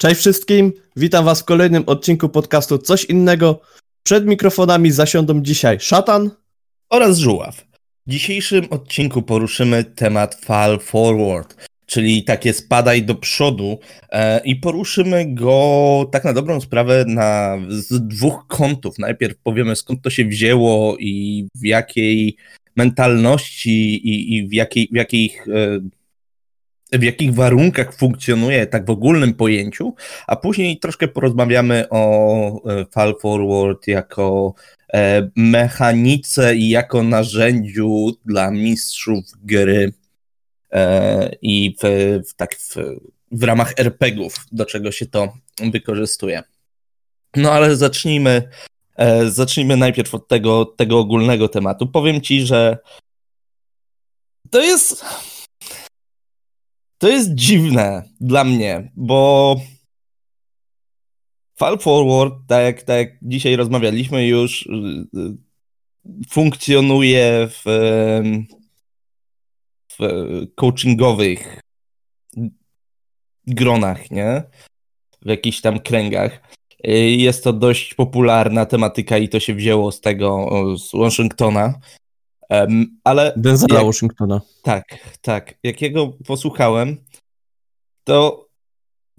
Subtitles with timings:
[0.00, 3.60] Cześć wszystkim, witam was w kolejnym odcinku podcastu Coś Innego.
[4.02, 6.30] Przed mikrofonami zasiądą dzisiaj Szatan
[6.90, 7.66] oraz Żuław.
[8.06, 13.78] W dzisiejszym odcinku poruszymy temat Fall Forward, czyli takie spadaj do przodu
[14.10, 18.98] e, i poruszymy go tak na dobrą sprawę na, z dwóch kątów.
[18.98, 22.36] Najpierw powiemy skąd to się wzięło i w jakiej
[22.76, 25.80] mentalności i, i w, jakiej, w jakich e,
[26.92, 29.94] w jakich warunkach funkcjonuje tak w ogólnym pojęciu,
[30.26, 34.54] a później troszkę porozmawiamy o e, Fall Forward jako
[34.94, 39.92] e, mechanice i jako narzędziu dla mistrzów gry
[40.72, 41.86] e, i w,
[42.28, 42.76] w, tak w,
[43.32, 45.32] w ramach RPGów, do czego się to
[45.72, 46.42] wykorzystuje.
[47.36, 48.48] No ale zacznijmy,
[49.28, 51.86] zacznijmy najpierw od tego, tego ogólnego tematu.
[51.86, 52.78] Powiem ci, że
[54.50, 55.04] to jest
[56.98, 59.56] to jest dziwne dla mnie, bo
[61.58, 64.70] Fall Forward, tak jak, tak dzisiaj rozmawialiśmy już, y,
[65.18, 65.36] y,
[66.28, 67.62] funkcjonuje w,
[69.98, 69.98] w
[70.54, 71.60] coachingowych
[73.46, 74.42] gronach, nie?
[75.22, 76.40] W jakichś tam kręgach.
[76.86, 81.74] Y, jest to dość popularna tematyka i to się wzięło z tego, z Washingtona.
[82.48, 83.32] Um, ale.
[83.36, 84.40] Denzela Washingtona.
[84.62, 84.84] Tak,
[85.20, 85.54] tak.
[85.62, 86.96] Jak jego posłuchałem,
[88.04, 88.48] to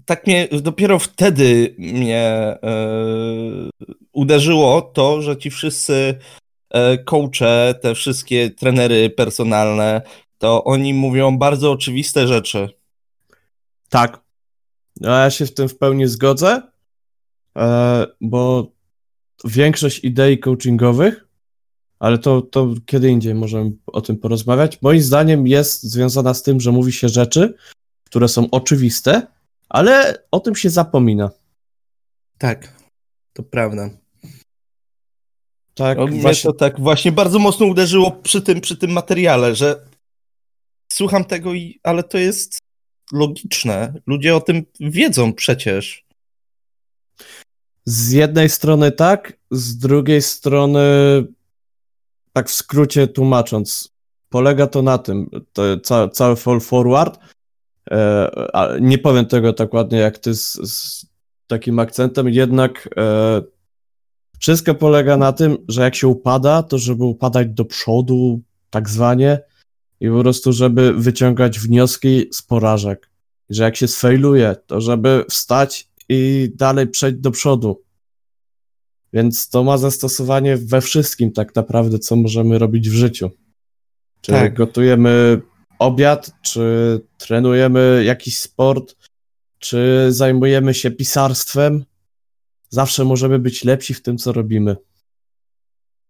[0.09, 2.59] tak mnie dopiero wtedy mnie e,
[4.11, 6.19] uderzyło to, że ci wszyscy
[6.69, 10.01] e, coache, te wszystkie trenery personalne,
[10.37, 12.69] to oni mówią bardzo oczywiste rzeczy.
[13.89, 14.19] Tak.
[15.01, 16.61] Ja się w tym w pełni zgodzę,
[17.57, 18.71] e, bo
[19.45, 21.27] większość idei coachingowych
[21.99, 24.81] ale to, to kiedy indziej możemy o tym porozmawiać.
[24.81, 27.53] Moim zdaniem jest związana z tym, że mówi się rzeczy,
[28.03, 29.27] które są oczywiste,
[29.69, 31.29] ale o tym się zapomina.
[32.37, 32.73] Tak,
[33.33, 33.89] to prawda.
[35.73, 36.51] Tak, no, właśnie...
[36.51, 39.85] to tak właśnie bardzo mocno uderzyło przy tym, przy tym materiale, że
[40.91, 42.59] słucham tego, i, ale to jest
[43.11, 43.93] logiczne.
[44.07, 46.05] Ludzie o tym wiedzą przecież.
[47.85, 50.79] Z jednej strony tak, z drugiej strony
[52.39, 53.89] tak w skrócie tłumacząc,
[54.29, 57.19] polega to na tym, to ca, cały fall forward,
[57.91, 61.05] e, nie powiem tego tak ładnie jak ty z, z
[61.47, 63.41] takim akcentem, jednak e,
[64.39, 69.39] wszystko polega na tym, że jak się upada, to żeby upadać do przodu, tak zwanie,
[69.99, 73.09] i po prostu, żeby wyciągać wnioski z porażek.
[73.49, 77.81] Że jak się sfejluje, to żeby wstać i dalej przejść do przodu.
[79.13, 83.31] Więc to ma zastosowanie we wszystkim tak naprawdę, co możemy robić w życiu.
[84.21, 84.53] Czy tak.
[84.53, 85.41] gotujemy
[85.79, 86.61] obiad, czy
[87.17, 88.95] trenujemy jakiś sport,
[89.59, 91.85] czy zajmujemy się pisarstwem.
[92.69, 94.75] Zawsze możemy być lepsi w tym, co robimy.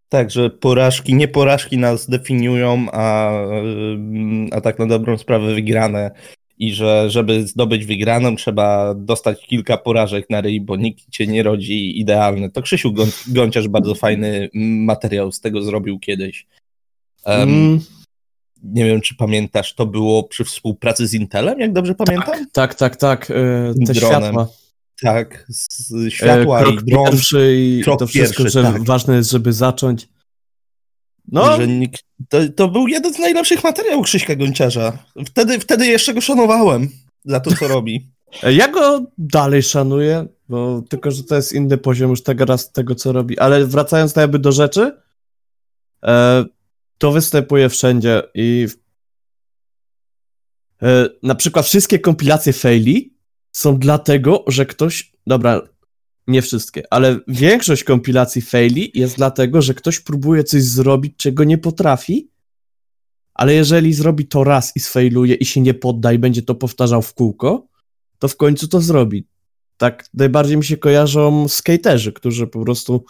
[0.09, 3.31] Tak, że porażki, nie porażki nas definiują, a,
[4.51, 6.11] a tak na dobrą sprawę wygrane
[6.59, 11.43] i że żeby zdobyć wygraną trzeba dostać kilka porażek na ryj, bo nikt cię nie
[11.43, 12.49] rodzi idealny.
[12.49, 12.93] To Krzysiu
[13.27, 16.47] Gąciarz bardzo fajny materiał z tego zrobił kiedyś.
[17.25, 17.79] Um, mm.
[18.63, 22.45] Nie wiem, czy pamiętasz, to było przy współpracy z Intelem, jak dobrze pamiętam?
[22.51, 23.25] Tak, tak, tak, tak.
[23.87, 23.93] Te Dronem.
[23.93, 24.47] światła.
[25.01, 27.05] Tak, z światła krok i dron.
[27.05, 28.83] pierwszy i krok to wszystko, pierwszy, że tak.
[28.83, 30.07] ważne jest, żeby zacząć.
[31.31, 31.57] No.
[31.57, 34.97] Że nikt, to, to był jeden z najlepszych materiałów Krzyśka Gonciarza.
[35.25, 36.89] Wtedy, wtedy jeszcze go szanowałem
[37.25, 38.07] za to, co robi.
[38.43, 42.95] Ja go dalej szanuję, bo tylko, że to jest inny poziom już tego raz tego,
[42.95, 43.39] co robi.
[43.39, 44.97] Ale wracając jakby do rzeczy,
[46.03, 46.45] e,
[46.97, 48.67] to występuje wszędzie i
[50.81, 53.13] e, na przykład wszystkie kompilacje faili
[53.51, 55.61] są dlatego, że ktoś, dobra,
[56.29, 61.57] nie wszystkie, ale większość kompilacji faili jest dlatego, że ktoś próbuje coś zrobić, czego nie
[61.57, 62.29] potrafi,
[63.33, 67.01] ale jeżeli zrobi to raz i sfailuje i się nie podda i będzie to powtarzał
[67.01, 67.67] w kółko,
[68.19, 69.27] to w końcu to zrobi.
[69.77, 73.05] Tak najbardziej mi się kojarzą skaterzy, którzy po prostu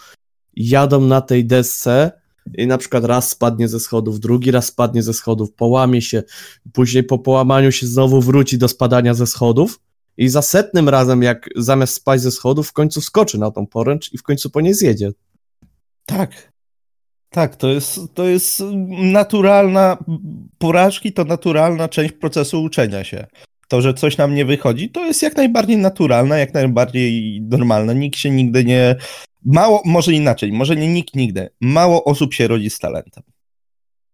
[0.56, 2.12] jadą na tej desce
[2.58, 6.24] i na przykład raz spadnie ze schodów, drugi raz spadnie ze schodów, połamie się,
[6.74, 9.80] później po połamaniu się znowu wróci do spadania ze schodów
[10.20, 14.14] i za setnym razem, jak zamiast spaść ze schodów, w końcu skoczy na tą poręcz
[14.14, 15.12] i w końcu po nie zjedzie.
[16.06, 16.52] Tak.
[17.30, 19.98] Tak, to jest, to jest naturalna,
[20.58, 23.28] porażki to naturalna część procesu uczenia się.
[23.68, 27.96] To, że coś nam nie wychodzi, to jest jak najbardziej naturalne, jak najbardziej normalne.
[27.96, 28.96] Nikt się nigdy nie.
[29.46, 31.50] Mało, może inaczej, może nie nikt nigdy.
[31.62, 33.24] Mało osób się rodzi z talentem.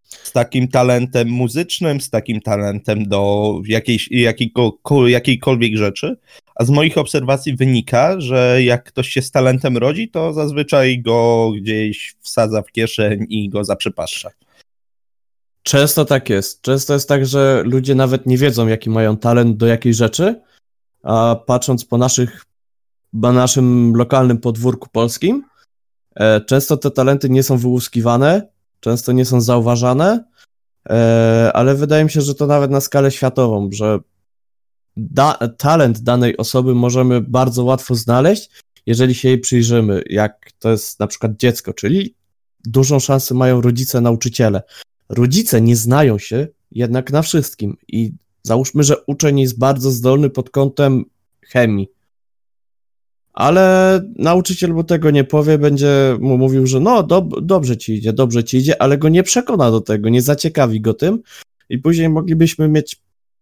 [0.05, 6.17] Z takim talentem muzycznym, z takim talentem do jakiejś, jakiejko, jakiejkolwiek rzeczy.
[6.55, 11.51] A z moich obserwacji wynika, że jak ktoś się z talentem rodzi, to zazwyczaj go
[11.55, 14.29] gdzieś wsadza w kieszeń i go zaprzepaszcza.
[15.63, 16.61] Często tak jest.
[16.61, 20.41] Często jest tak, że ludzie nawet nie wiedzą, jaki mają talent do jakiej rzeczy,
[21.03, 22.45] a patrząc po naszych,
[23.21, 25.43] po naszym lokalnym podwórku polskim,
[26.15, 28.54] e, często te talenty nie są wyłuskiwane,
[28.85, 30.23] często nie są zauważane,
[30.89, 33.99] e, ale wydaje mi się, że to nawet na skalę światową, że
[34.97, 38.49] da talent danej osoby możemy bardzo łatwo znaleźć,
[38.85, 42.15] jeżeli się jej przyjrzymy, jak to jest na przykład dziecko, czyli
[42.65, 44.63] dużą szansę mają rodzice, nauczyciele.
[45.09, 48.11] Rodzice nie znają się jednak na wszystkim i
[48.43, 51.05] załóżmy, że uczeń jest bardzo zdolny pod kątem
[51.41, 51.88] chemii,
[53.35, 58.13] ale nauczyciel mu tego nie powie, będzie mu mówił, że no dob dobrze ci idzie,
[58.13, 61.19] dobrze ci idzie, ale go nie przekona do tego, nie zaciekawi go tym.
[61.69, 63.01] I później moglibyśmy mieć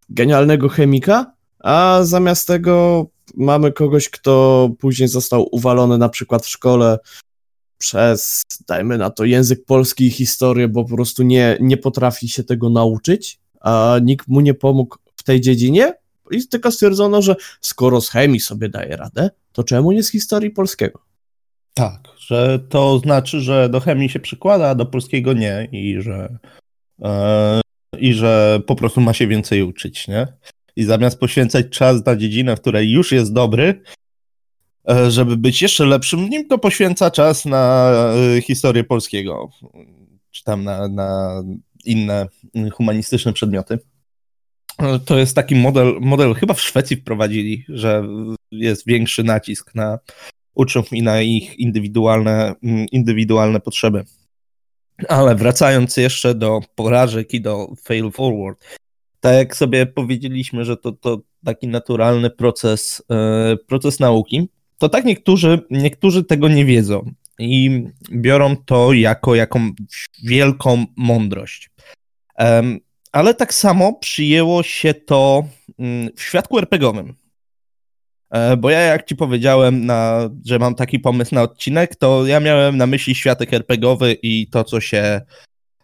[0.09, 3.05] genialnego chemika, a zamiast tego
[3.35, 6.99] mamy kogoś, kto później został uwalony na przykład w szkole
[7.77, 12.43] przez, dajmy na to, język polski i historię, bo po prostu nie, nie potrafi się
[12.43, 15.93] tego nauczyć, a nikt mu nie pomógł w tej dziedzinie.
[16.31, 20.49] I tylko stwierdzono, że skoro z chemii sobie daje radę, to czemu nie z historii
[20.49, 20.99] polskiego?
[21.73, 26.37] Tak, że to znaczy, że do chemii się przykłada, a do polskiego nie i że,
[27.03, 27.61] e,
[27.99, 30.27] i że po prostu ma się więcej uczyć, nie?
[30.75, 33.81] I zamiast poświęcać czas na dziedzinę, w której już jest dobry,
[34.89, 37.91] e, żeby być jeszcze lepszym nim, to poświęca czas na
[38.37, 39.49] e, historię polskiego,
[40.31, 41.41] czy tam na, na
[41.85, 42.27] inne
[42.73, 43.79] humanistyczne przedmioty.
[45.05, 48.03] To jest taki model, model chyba w Szwecji wprowadzili, że
[48.53, 49.99] jest większy nacisk na
[50.55, 54.03] uczniów i na ich indywidualne, mm, indywidualne potrzeby.
[55.09, 58.65] Ale wracając jeszcze do porażek i do fail forward,
[59.19, 65.05] tak jak sobie powiedzieliśmy, że to, to taki naturalny proces, yy, proces nauki, to tak
[65.05, 71.69] niektórzy, niektórzy tego nie wiedzą i biorą to jako jakąś wielką mądrość.
[73.11, 75.43] Ale tak samo przyjęło się to
[75.79, 77.13] mm, w świadku RPGowym.
[78.33, 82.39] E, bo ja, jak ci powiedziałem, na, że mam taki pomysł na odcinek, to ja
[82.39, 85.21] miałem na myśli światek RPGowy i to, co się,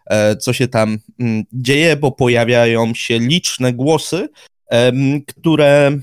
[0.06, 4.28] e, co się tam mm, dzieje, bo pojawiają się liczne głosy,
[5.26, 5.98] które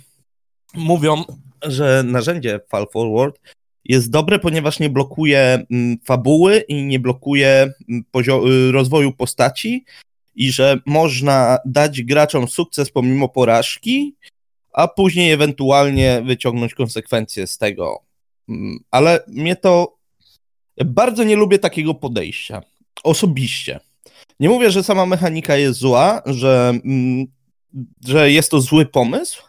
[0.74, 1.24] mówią,
[1.62, 3.40] że narzędzie Fall Forward
[3.86, 7.74] jest dobre, ponieważ nie blokuje mm, fabuły i nie blokuje
[8.72, 9.86] rozwoju postaci
[10.36, 14.16] i że można dać graczom sukces pomimo porażki,
[14.78, 18.00] a później ewentualnie wyciągnąć konsekwencje z tego.
[18.50, 19.98] Mm, ale mnie to.
[20.86, 22.62] Bardzo nie lubię takiego podejścia.
[23.04, 23.80] Osobiście.
[24.40, 27.26] Nie mówię, że sama mechanika jest zła, że, mm,
[28.06, 29.44] że jest to zły pomysł,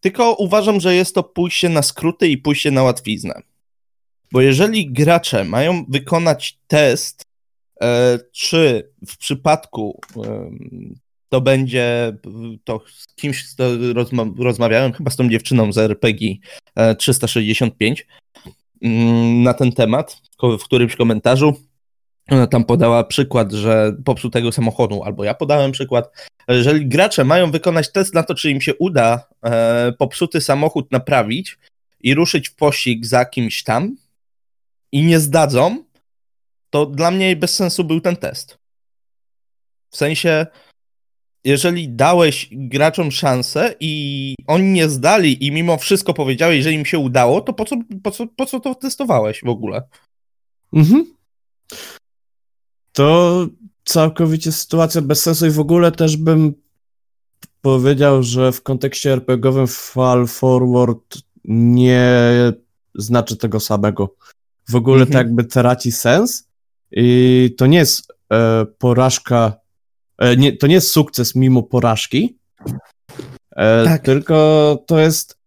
[0.00, 3.34] tylko uważam, że jest to pójście na skróty i pójście na łatwiznę.
[4.32, 7.30] Bo jeżeli gracze mają wykonać test
[7.82, 10.00] E, czy w przypadku
[11.30, 12.16] to będzie
[12.64, 13.44] to z kimś
[13.94, 16.34] rozma rozmawiałem, chyba z tą dziewczyną z RPG
[16.98, 18.04] 365 e,
[18.82, 21.54] mm, na ten temat w którymś komentarzu.
[22.30, 26.28] Ona tam podała przykład, że popsutego samochodu, albo ja podałem przykład.
[26.48, 31.58] Jeżeli gracze mają wykonać test na to, czy im się uda e, popsuty samochód naprawić
[32.00, 33.96] i ruszyć w pościg za kimś tam
[34.92, 35.84] i nie zdadzą,
[36.70, 38.58] to dla mnie bez sensu był ten test.
[39.90, 40.46] W sensie,
[41.44, 46.98] jeżeli dałeś graczom szansę i oni nie zdali i mimo wszystko powiedziałeś, że im się
[46.98, 49.82] udało, to po co, po co, po co to testowałeś w ogóle?
[50.72, 51.14] Mhm.
[52.92, 53.46] To
[53.84, 56.54] całkowicie sytuacja bez sensu i w ogóle też bym
[57.60, 62.12] powiedział, że w kontekście RPGowym Fall Forward nie
[62.94, 64.14] znaczy tego samego.
[64.68, 65.12] W ogóle mhm.
[65.12, 66.50] to jakby traci sens,
[66.92, 69.59] i to nie jest e, porażka,
[70.36, 72.38] nie, to nie jest sukces mimo porażki,
[73.56, 74.02] e, tak.
[74.02, 75.40] tylko to jest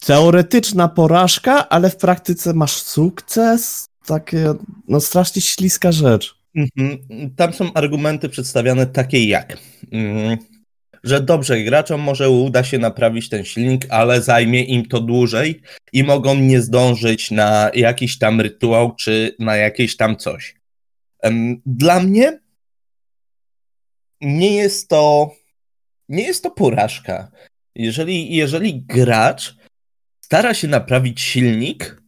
[0.00, 3.86] teoretyczna porażka, ale w praktyce masz sukces.
[4.06, 4.54] Takie,
[4.88, 6.34] no strasznie śliska rzecz.
[6.54, 6.98] Mhm.
[7.36, 9.58] Tam są argumenty przedstawiane takie jak.
[9.92, 10.38] Mm,
[11.04, 15.60] że dobrze, graczom może uda się naprawić ten silnik, ale zajmie im to dłużej
[15.92, 20.59] i mogą nie zdążyć na jakiś tam rytuał czy na jakieś tam coś.
[21.66, 22.40] Dla mnie
[24.20, 25.30] nie jest to
[26.08, 27.30] nie jest to porażka.
[27.74, 29.56] Jeżeli, jeżeli gracz
[30.20, 32.00] stara się naprawić silnik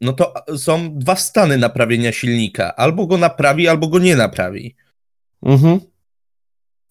[0.00, 2.76] no to są dwa stany naprawienia silnika.
[2.76, 4.76] Albo go naprawi, albo go nie naprawi.
[5.42, 5.80] Mhm.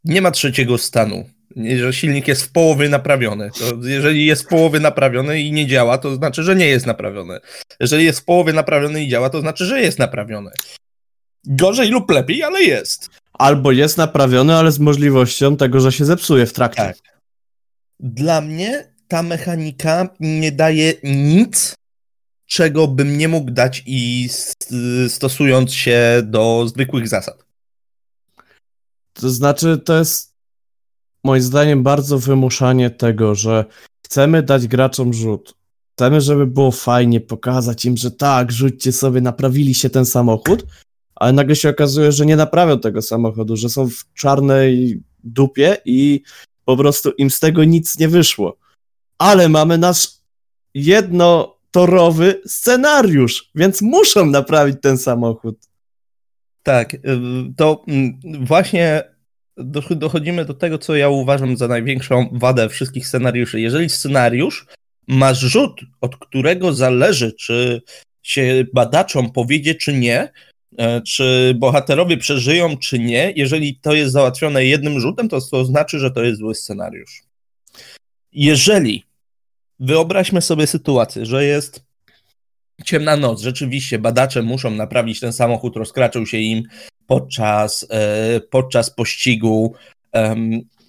[0.04, 1.30] Nie ma trzeciego stanu.
[1.78, 3.50] Że silnik jest w połowie naprawiony.
[3.60, 7.40] To jeżeli jest w połowie naprawiony i nie działa, to znaczy, że nie jest naprawiony.
[7.80, 10.52] Jeżeli jest w połowie naprawiony i działa, to znaczy, że jest naprawiony.
[11.48, 13.10] Gorzej lub lepiej, ale jest.
[13.34, 16.84] Albo jest naprawiony, ale z możliwością tego, że się zepsuje w trakcie.
[16.84, 16.98] Tak.
[18.00, 21.76] Dla mnie ta mechanika nie daje nic,
[22.46, 24.30] czego bym nie mógł dać i
[25.08, 27.46] stosując się do zwykłych zasad.
[29.14, 30.34] To znaczy, to jest
[31.24, 33.66] moim zdaniem bardzo wymuszanie tego, że
[34.06, 35.54] chcemy dać graczom rzut.
[35.94, 40.66] Chcemy, żeby było fajnie, pokazać im, że tak, rzućcie sobie, naprawili się ten samochód,
[41.16, 46.22] ale nagle się okazuje, że nie naprawią tego samochodu, że są w czarnej dupie i
[46.66, 48.58] po prostu im z tego nic nie wyszło.
[49.18, 50.08] Ale mamy nasz
[50.74, 55.58] jednotorowy scenariusz, więc muszą naprawić ten samochód.
[56.64, 57.00] Tak, y,
[57.58, 59.04] to mm, właśnie
[59.90, 63.62] dochodzimy do tego, co ja uważam za największą wadę wszystkich scenariuszy.
[63.62, 64.66] Jeżeli scenariusz
[65.08, 67.82] ma rzut, od którego zależy, czy
[68.24, 70.32] się badaczom powiedzie, czy nie,
[71.08, 76.12] czy bohaterowie przeżyją, czy nie, jeżeli to jest załatwione jednym rzutem, to to znaczy, że
[76.12, 77.24] to jest zły scenariusz.
[78.32, 79.04] Jeżeli
[79.80, 81.84] wyobraźmy sobie sytuację, że jest
[82.86, 86.64] ciemna noc, rzeczywiście badacze muszą naprawić ten samochód, rozkraczył się im
[87.08, 89.74] podczas, e, podczas pościgu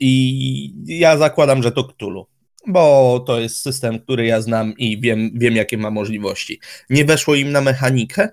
[0.00, 2.26] i ja zakładam, że to Cthulhu,
[2.66, 6.60] bo to jest system, który ja znam i wiem, wiem jakie ma możliwości.
[6.90, 8.28] Nie weszło im na mechanikę?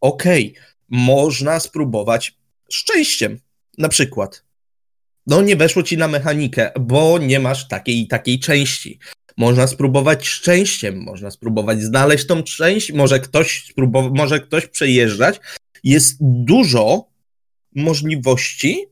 [0.00, 0.68] Okej, okay.
[0.88, 2.36] Można spróbować
[2.70, 3.38] szczęściem,
[3.78, 4.44] na przykład.
[5.26, 8.98] No nie weszło ci na mechanikę, bo nie masz takiej i takiej części.
[9.36, 15.40] Można spróbować szczęściem, można spróbować znaleźć tą część, może ktoś, spróbować, może ktoś przejeżdżać.
[15.84, 17.04] Jest dużo
[17.74, 18.86] możliwości,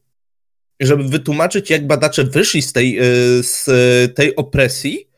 [0.81, 3.65] żeby wytłumaczyć, jak badacze wyszli z tej, y, z
[4.15, 5.09] tej opresji,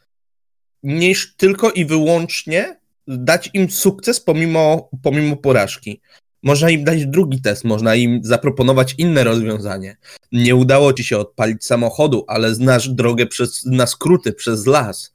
[0.82, 6.00] niż tylko i wyłącznie dać im sukces pomimo, pomimo porażki.
[6.42, 9.96] Można im dać drugi test, można im zaproponować inne rozwiązanie.
[10.32, 15.14] Nie udało ci się odpalić samochodu, ale znasz drogę przez, na skróty przez las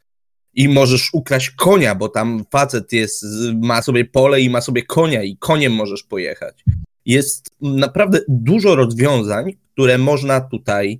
[0.53, 3.25] i możesz ukraść konia, bo tam facet jest,
[3.61, 6.63] ma sobie pole i ma sobie konia i koniem możesz pojechać.
[7.05, 10.99] Jest naprawdę dużo rozwiązań, które można tutaj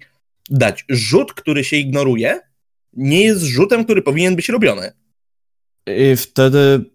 [0.49, 0.85] dać.
[0.89, 2.39] Rzut, który się ignoruje,
[2.93, 4.91] nie jest rzutem, który powinien być robiony.
[5.87, 6.85] I wtedy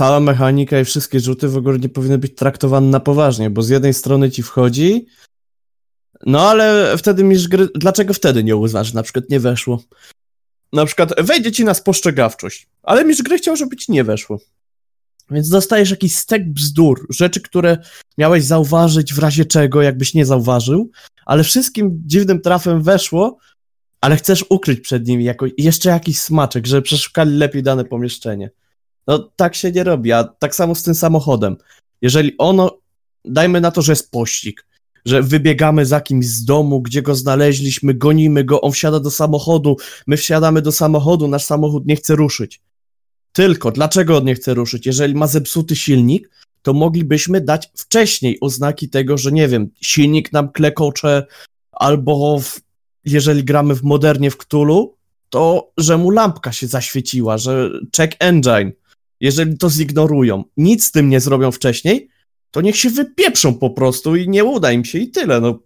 [0.00, 3.68] cała mechanika i wszystkie rzuty w ogóle nie powinny być traktowane na poważnie, bo z
[3.68, 5.06] jednej strony ci wchodzi,
[6.26, 7.68] no ale wtedy misz gry...
[7.74, 9.82] Dlaczego wtedy nie uznasz, na przykład nie weszło?
[10.72, 14.40] Na przykład wejdzie ci na spostrzegawczość, ale misz gry chciał, żeby ci nie weszło.
[15.30, 17.78] Więc dostajesz jakiś stek bzdur, rzeczy, które
[18.18, 20.90] miałeś zauważyć w razie czego, jakbyś nie zauważył,
[21.26, 23.38] ale wszystkim dziwnym trafem weszło,
[24.00, 28.50] ale chcesz ukryć przed nimi jako, jeszcze jakiś smaczek, żeby przeszukali lepiej dane pomieszczenie.
[29.06, 31.56] No tak się nie robi, a tak samo z tym samochodem.
[32.02, 32.78] Jeżeli ono,
[33.24, 34.66] dajmy na to, że jest pościg,
[35.04, 39.76] że wybiegamy za kimś z domu, gdzie go znaleźliśmy, gonimy go, on wsiada do samochodu,
[40.06, 42.60] my wsiadamy do samochodu, nasz samochód nie chce ruszyć.
[43.32, 44.86] Tylko, dlaczego on nie chce ruszyć?
[44.86, 46.30] Jeżeli ma zepsuty silnik,
[46.62, 51.26] to moglibyśmy dać wcześniej oznaki tego, że nie wiem, silnik nam klekocze,
[51.72, 52.60] albo w,
[53.04, 54.94] jeżeli gramy w modernie w Cthulhu,
[55.30, 58.72] to że mu lampka się zaświeciła, że check engine.
[59.20, 62.08] Jeżeli to zignorują, nic z tym nie zrobią wcześniej,
[62.50, 65.40] to niech się wypieprzą po prostu i nie uda im się i tyle.
[65.40, 65.58] No.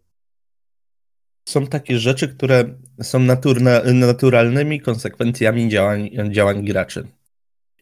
[1.48, 2.64] Są takie rzeczy, które
[3.02, 7.08] są naturna, naturalnymi konsekwencjami działań, działań graczy.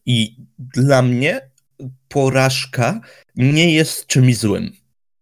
[0.07, 1.50] I dla mnie
[2.09, 3.00] porażka
[3.37, 4.73] nie jest czymś złym.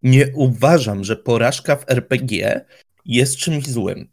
[0.02, 2.64] Nie uważam, że porażka w RPG
[3.04, 4.09] jest czymś złym.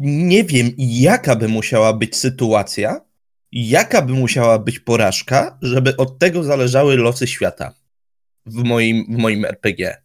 [0.00, 3.00] Nie wiem, jaka by musiała być sytuacja,
[3.52, 7.74] jaka by musiała być porażka, żeby od tego zależały losy świata
[8.46, 10.02] w moim, w moim RPG.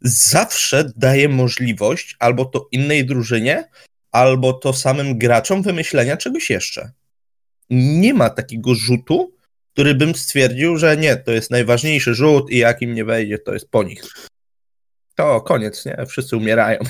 [0.00, 3.68] Zawsze daje możliwość albo to innej drużynie,
[4.12, 6.92] albo to samym graczom wymyślenia czegoś jeszcze
[7.70, 9.32] nie ma takiego rzutu,
[9.72, 13.54] który bym stwierdził, że nie, to jest najważniejszy rzut i jak im nie wejdzie, to
[13.54, 14.02] jest po nich.
[15.14, 16.06] To koniec, nie?
[16.06, 16.78] Wszyscy umierają.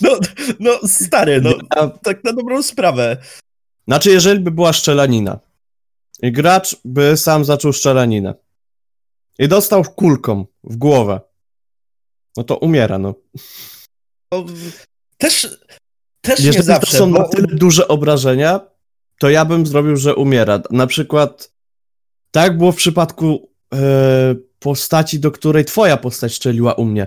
[0.00, 0.18] No,
[0.60, 1.54] no stary, no
[2.02, 3.16] tak na dobrą sprawę.
[3.88, 5.38] Znaczy, jeżeli by była szczelanina
[6.22, 8.34] i gracz by sam zaczął szczelaninę
[9.38, 11.20] i dostał kulką w głowę,
[12.36, 13.14] no to umiera, no.
[15.18, 15.58] też,
[16.20, 17.18] też Jeżeli nie zawsze, to są bo...
[17.18, 18.60] na tyle duże obrażenia,
[19.18, 20.62] to ja bym zrobił, że umiera.
[20.70, 21.54] Na przykład
[22.30, 27.06] Tak było w przypadku e, postaci, do której twoja postać strzeliła u mnie.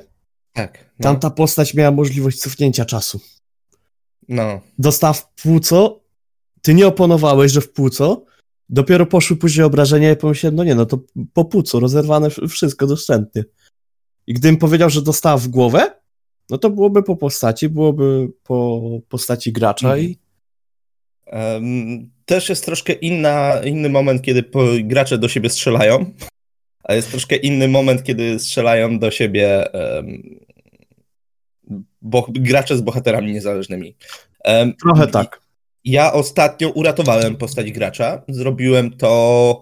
[0.54, 0.86] Tak.
[1.00, 1.04] No.
[1.04, 3.20] Tamta postać miała możliwość cofnięcia czasu.
[4.30, 4.62] No.
[4.80, 6.00] Dostała w płuco,
[6.68, 8.26] ty nie oponowałeś, że w płuco,
[8.70, 11.00] dopiero poszły później obrażenia i pomyślałem, no nie, no to
[11.34, 13.44] po płucu, rozerwane wszystko dostępnie.
[14.28, 15.92] I gdybym powiedział, że dostała w głowę,
[16.50, 20.06] no to byłoby po postaci, byłoby po postaci gracza Mhm.
[20.06, 20.18] i
[21.26, 24.44] Em, też jest troszkę inna, inny moment, kiedy
[24.84, 26.06] gracze do siebie strzelają,
[26.84, 30.40] a jest troszkę inny moment, kiedy strzelają do siebie em,
[32.02, 33.96] bo, gracze z bohaterami niezależnymi.
[34.44, 35.47] Em, trochę tak.
[35.88, 38.22] Ja ostatnio uratowałem postać gracza.
[38.28, 39.62] Zrobiłem to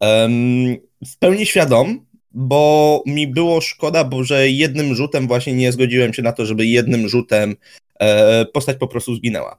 [0.00, 0.76] em,
[1.06, 6.22] w pełni świadom, bo mi było szkoda, bo że jednym rzutem właśnie nie zgodziłem się
[6.22, 7.56] na to, żeby jednym rzutem
[8.00, 9.58] e, postać po prostu zginęła.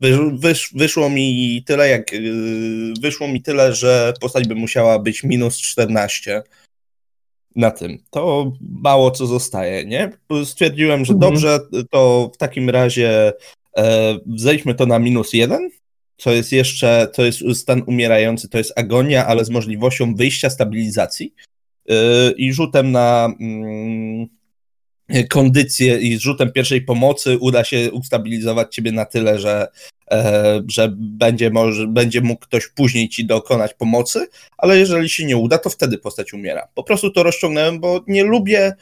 [0.00, 5.24] Wysz, wysz, wyszło mi tyle, jak yy, wyszło mi tyle, że postać by musiała być
[5.24, 6.42] minus 14
[7.56, 7.98] na tym.
[8.10, 10.12] To mało co zostaje, nie?
[10.44, 11.32] Stwierdziłem, że Mhm.
[11.32, 11.58] dobrze,
[11.90, 13.32] to w takim razie e,
[14.36, 15.70] zejdźmy to na minus 1,
[16.16, 21.34] co jest jeszcze, to jest stan umierający, to jest agonia, ale z możliwością wyjścia stabilizacji
[21.88, 21.96] yy,
[22.36, 24.28] i rzutem na mm,
[25.30, 29.68] kondycję i rzutem pierwszej pomocy uda się ustabilizować ciebie na tyle, że,
[30.10, 34.26] e, że będzie, może, będzie mógł ktoś później ci dokonać pomocy,
[34.58, 36.68] ale jeżeli się nie uda, to wtedy postać umiera.
[36.74, 38.72] Po prostu to rozciągnąłem, bo nie lubię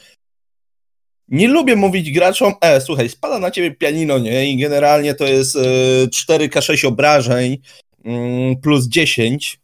[1.27, 4.51] nie lubię mówić graczom, e, słuchaj, spada na ciebie pianino, nie?
[4.51, 5.59] I generalnie to jest e,
[6.07, 7.57] 4K6 obrażeń
[8.05, 9.59] mm, plus 10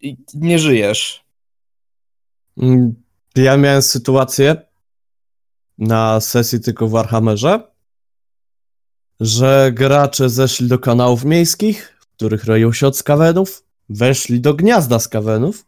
[0.00, 1.24] i nie żyjesz.
[2.62, 2.94] Mm,
[3.36, 4.56] Ja miałem sytuację
[5.78, 7.60] na sesji tylko w Warhammerze,
[9.20, 14.98] że gracze zeszli do kanałów miejskich, w których roją się od skawenów, weszli do gniazda
[14.98, 15.66] skawenów,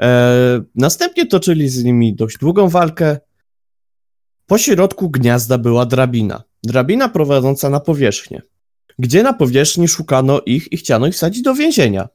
[0.00, 3.20] e, następnie toczyli z nimi dość długą walkę.
[4.48, 6.42] Po środku gniazda była drabina.
[6.62, 8.42] Drabina prowadząca na powierzchnię,
[8.98, 12.08] gdzie na powierzchni szukano ich i chciano ich wsadzić do więzienia.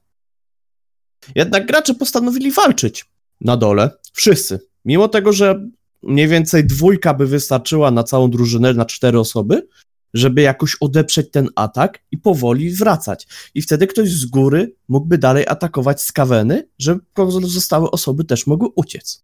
[1.35, 3.05] Jednak gracze postanowili walczyć
[3.41, 4.59] na dole, wszyscy.
[4.85, 5.69] Mimo tego, że
[6.03, 9.67] mniej więcej dwójka by wystarczyła na całą drużynę, na cztery osoby,
[10.13, 13.27] żeby jakoś odeprzeć ten atak i powoli wracać.
[13.53, 19.23] I wtedy ktoś z góry mógłby dalej atakować skaweny, żeby pozostałe osoby też mogły uciec.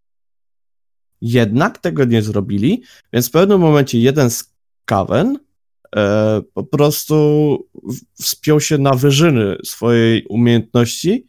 [1.21, 5.39] Jednak tego nie zrobili, więc w pewnym momencie jeden skawen
[5.95, 7.67] e, po prostu
[8.13, 11.27] wspiął się na wyżyny swojej umiejętności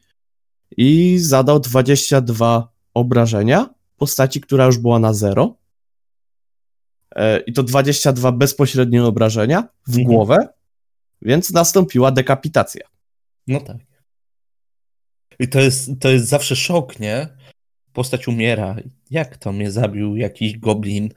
[0.77, 5.57] i zadał 22 obrażenia postaci, która już była na zero.
[7.17, 10.07] E, I to 22 bezpośrednie obrażenia w Mhm.
[10.07, 10.37] głowę,
[11.23, 12.87] więc nastąpiła dekapitacja.
[13.47, 13.77] No tak.
[15.39, 17.29] I to jest, to jest zawsze szok, nie?
[17.93, 18.77] Postać umiera.
[19.11, 21.09] Jak to mnie zabił jakiś goblin,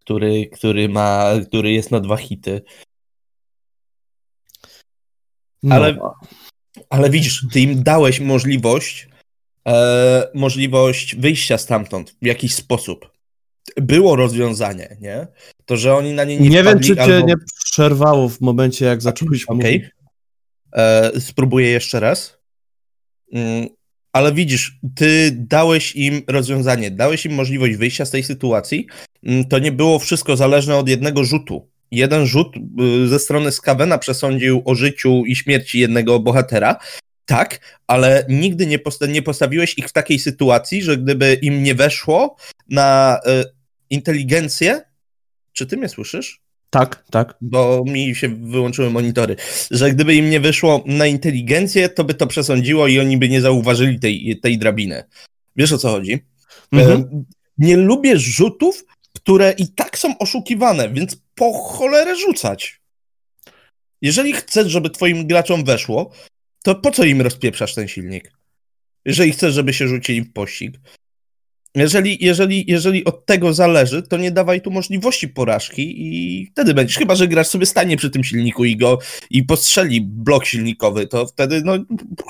[0.00, 2.62] który, który ma, który jest na dwa hity.
[5.62, 5.98] No, Ale-
[6.90, 9.08] Ale widzisz, ty im dałeś możliwość,
[9.68, 13.12] e, możliwość wyjścia stamtąd w jakiś sposób.
[13.76, 15.26] Było rozwiązanie, nie?
[15.64, 17.26] To, że oni na nie nie nie, wiem, czy cię albo...
[17.26, 17.34] nie
[17.64, 19.56] przerwało w momencie, jak zacząłeś Okej.
[19.78, 19.90] mówić.
[20.72, 22.38] E, spróbuję jeszcze raz.
[23.32, 23.68] Mm,
[24.18, 28.86] ale widzisz, ty dałeś im rozwiązanie, dałeś im możliwość wyjścia z tej sytuacji.
[29.22, 31.68] Mm, To nie było wszystko zależne od jednego rzutu.
[31.90, 36.76] Jeden rzut y, ze strony Skawena przesądził o życiu i śmierci jednego bohatera.
[37.26, 41.74] Tak, ale nigdy nie, posta- nie postawiłeś ich w takiej sytuacji, że gdyby im nie
[41.74, 42.36] weszło
[42.70, 43.44] na y,
[43.90, 44.80] inteligencję.
[45.52, 46.40] Czy ty mnie słyszysz?
[46.70, 47.34] Tak, tak.
[47.40, 49.36] bo mi się wyłączyły monitory,
[49.70, 53.40] że gdyby im nie wyszło na inteligencję, to by to przesądziło i oni by nie
[53.40, 55.04] zauważyli tej, tej drabiny.
[55.56, 56.18] Wiesz o co chodzi?
[56.72, 57.00] Mhm.
[57.00, 57.24] E,
[57.58, 62.80] Nie lubię rzutów, które i tak są oszukiwane, więc po cholerę rzucać.
[64.02, 66.10] Jeżeli chcesz, żeby twoim graczom weszło,
[66.62, 68.32] to po co im rozpieprzasz ten silnik?
[69.04, 70.78] Jeżeli chcesz, żeby się rzucili w pościg.
[71.74, 76.96] Jeżeli, jeżeli, jeżeli od tego zależy, to nie dawaj tu możliwości porażki i wtedy będziesz,
[76.96, 78.98] chyba że gracz sobie stanie przy tym silniku i go
[79.30, 81.78] i postrzeli blok silnikowy, to wtedy no,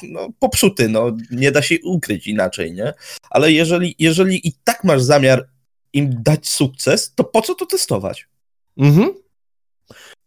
[0.03, 2.92] no popsuty, no nie da się ukryć inaczej, nie?
[3.31, 5.48] Ale jeżeli, jeżeli i tak masz zamiar
[5.92, 8.29] im dać sukces, to po co to testować?
[8.77, 9.14] Mhm.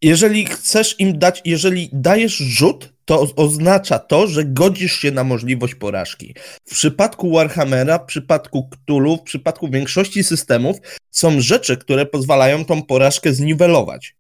[0.02, 5.76] Jeżeli chcesz im dać, jeżeli dajesz rzut, to oznacza to, że godzisz się na możliwość
[5.76, 6.36] porażki.
[6.66, 10.78] W przypadku Warhammera, w przypadku Cthulhu, w przypadku większości systemów
[11.12, 14.16] są rzeczy, które pozwalają tą porażkę zniwelować.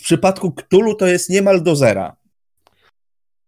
[0.00, 2.16] W przypadku Cthulhu to jest niemal do zera.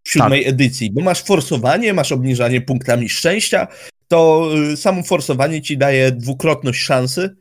[0.03, 0.53] W w siódmej tak.
[0.53, 3.67] edycji, bo masz forsowanie, masz obniżanie punktami szczęścia,
[4.07, 7.35] to y, samo forsowanie ci daje dwukrotność szansy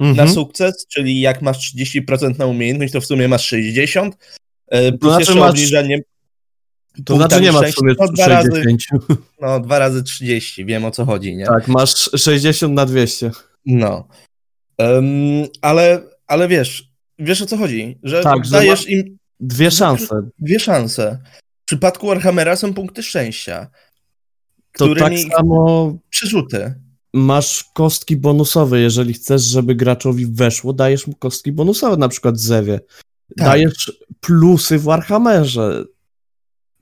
[0.00, 0.16] mhm.
[0.16, 4.12] na sukces, czyli jak masz 30% na umiejętność, to w sumie masz 60%, y,
[4.92, 5.50] plus to znaczy jeszcze masz...
[5.50, 5.98] obniżenie
[7.04, 8.54] to znaczy nie masz w sumie no, dwa 60.
[8.58, 8.76] Razy,
[9.40, 11.46] no, dwa razy 30, wiem o co chodzi, nie?
[11.46, 13.30] Tak, masz 60 na 200.
[13.66, 14.08] No.
[14.78, 15.04] Um,
[15.62, 19.18] ale, ale wiesz, wiesz o co chodzi, że tak, dajesz że im...
[19.40, 20.28] Dwie szanse.
[20.38, 21.18] Dwie szanse.
[21.62, 23.70] W przypadku Warhammera są punkty szczęścia.
[24.72, 26.74] To tak samo przerzuty.
[27.14, 32.80] Masz kostki bonusowe, jeżeli chcesz, żeby graczowi weszło, dajesz mu kostki bonusowe, na przykład Zewie.
[33.36, 33.46] Tak.
[33.46, 35.84] Dajesz plusy w Warhammerze.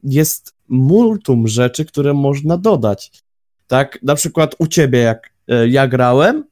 [0.03, 3.13] Jest multum rzeczy, które można dodać.
[3.67, 6.45] Tak, na przykład u ciebie, jak e, ja grałem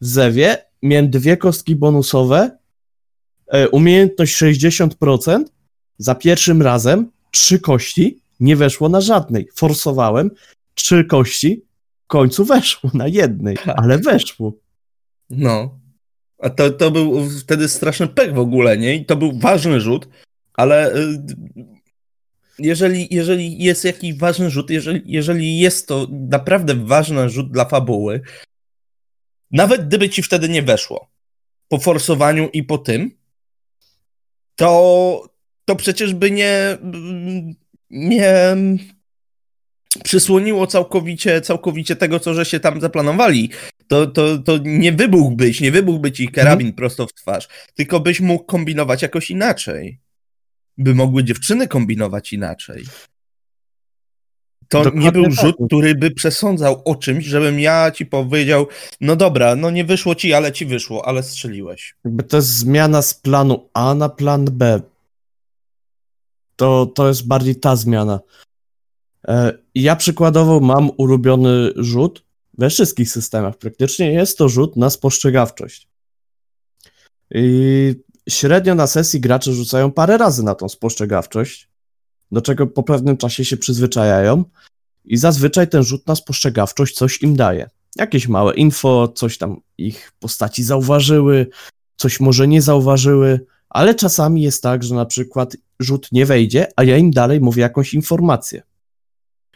[0.00, 2.58] w Zewie, miałem dwie kostki bonusowe,
[3.46, 5.44] e, umiejętność 60%,
[5.98, 9.48] za pierwszym razem trzy kości, nie weszło na żadnej.
[9.54, 10.30] Forsowałem,
[10.74, 11.64] trzy kości,
[12.04, 13.78] w końcu weszło na jednej, tak.
[13.78, 14.52] ale weszło.
[15.30, 15.78] No.
[16.38, 18.94] A to, to był wtedy straszny pek w ogóle, nie?
[18.94, 20.08] I to był ważny rzut,
[20.54, 21.22] ale y,
[22.60, 28.20] jeżeli, jeżeli jest jakiś ważny rzut, jeżeli, jeżeli jest to naprawdę ważny rzut dla fabuły,
[29.50, 31.10] nawet gdyby ci wtedy nie weszło,
[31.68, 33.10] po forsowaniu i po tym,
[34.56, 35.30] to,
[35.64, 36.78] to przecież by nie,
[37.90, 38.56] nie
[40.04, 43.50] przysłoniło całkowicie, całkowicie tego, co że się tam zaplanowali.
[43.88, 46.76] To, to, to nie wybuchłbyś, nie wybuchłby ci karabin mhm.
[46.76, 50.00] prosto w twarz, tylko byś mógł kombinować jakoś inaczej.
[50.80, 52.84] By mogły dziewczyny kombinować inaczej.
[54.68, 55.66] To Dokładnie nie był rzut, tak.
[55.66, 58.66] który by przesądzał o czymś, żebym ja ci powiedział,
[59.00, 61.94] no dobra, no nie wyszło ci, ale ci wyszło, ale strzeliłeś.
[62.04, 64.80] Jakby to jest zmiana z planu A na plan B.
[66.56, 68.20] To, to jest bardziej ta zmiana.
[69.28, 72.24] E, ja przykładowo mam ulubiony rzut
[72.58, 73.56] we wszystkich systemach.
[73.56, 75.88] Praktycznie jest to rzut na spostrzegawczość.
[77.30, 77.94] I
[78.30, 81.68] średnio na sesji gracze rzucają parę razy na tą spostrzegawczość,
[82.32, 84.44] do czego po pewnym czasie się przyzwyczajają
[85.04, 87.70] i zazwyczaj ten rzut na spostrzegawczość coś im daje.
[87.96, 91.46] Jakieś małe info, coś tam ich postaci zauważyły,
[91.96, 96.84] coś może nie zauważyły, ale czasami jest tak, że na przykład rzut nie wejdzie, a
[96.84, 98.62] ja im dalej mówię jakąś informację.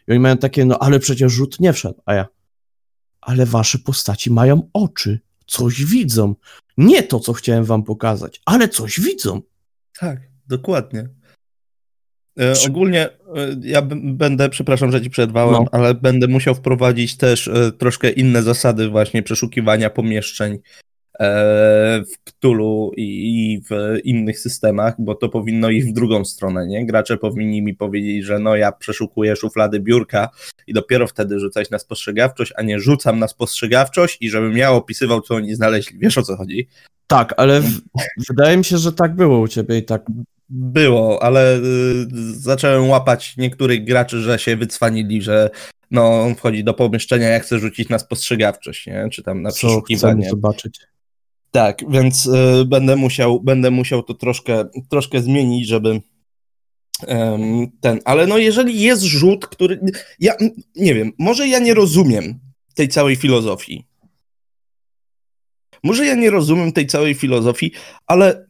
[0.09, 2.27] I oni mają takie, no ale przecież rzut nie wszedł, a ja.
[3.21, 6.35] Ale wasze postaci mają oczy, coś widzą.
[6.77, 9.43] Nie to, co chciałem wam pokazać, ale coś widzą.
[9.99, 11.09] Tak, dokładnie.
[12.41, 13.11] E, ogólnie e,
[13.63, 15.69] ja będę, przepraszam, że ci przerwałem, no.
[15.73, 20.59] ale będę musiał wprowadzić też e, troszkę inne zasady właśnie przeszukiwania pomieszczeń
[21.21, 26.87] w Cthulhu i w innych systemach, bo to powinno iść w drugą stronę, nie?
[26.87, 30.29] Gracze powinni mi powiedzieć, że no ja przeszukuję szuflady biurka
[30.67, 35.21] i dopiero wtedy rzucać na spostrzegawczość, a nie rzucam na spostrzegawczość i żebym ja opisywał,
[35.21, 35.99] co oni znaleźli.
[35.99, 36.69] Wiesz o co chodzi?
[37.07, 37.81] Tak, ale w,
[38.29, 40.03] wydaje mi się, że tak było u ciebie i tak.
[40.49, 41.63] Było, ale y,
[42.41, 45.51] zacząłem łapać niektórych graczy, że się wycwanili, że
[45.91, 49.09] no, on wchodzi do pomieszczenia, jak chce rzucić na spostrzegawczość, nie?
[49.13, 50.31] Czy tam na co przeszukiwanie.
[50.31, 50.81] zobaczyć.
[51.55, 56.01] Tak, więc y, będę, musiał, będę musiał to troszkę, troszkę zmienić, żeby
[57.81, 58.01] ten.
[58.05, 59.81] Ale no, jeżeli jest rzut, który.
[60.21, 60.35] Ja
[60.77, 62.41] nie wiem, może ja nie rozumiem
[62.75, 63.87] tej całej filozofii.
[65.83, 67.73] Może ja nie rozumiem tej całej filozofii,
[68.07, 68.47] ale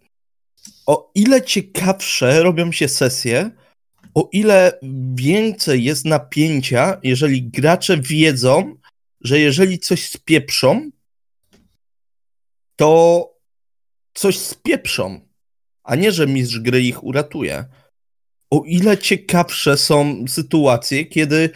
[0.86, 3.50] o ile ciekawsze robią się sesje,
[4.14, 4.78] o ile
[5.14, 8.76] więcej jest napięcia, jeżeli gracze wiedzą,
[9.20, 10.90] że jeżeli coś spieprzą,
[12.76, 13.30] to
[14.14, 15.20] coś spieprzą,
[15.82, 17.64] a nie, że mistrz gry ich uratuje.
[18.50, 21.50] O ile ciekawsze są sytuacje, kiedy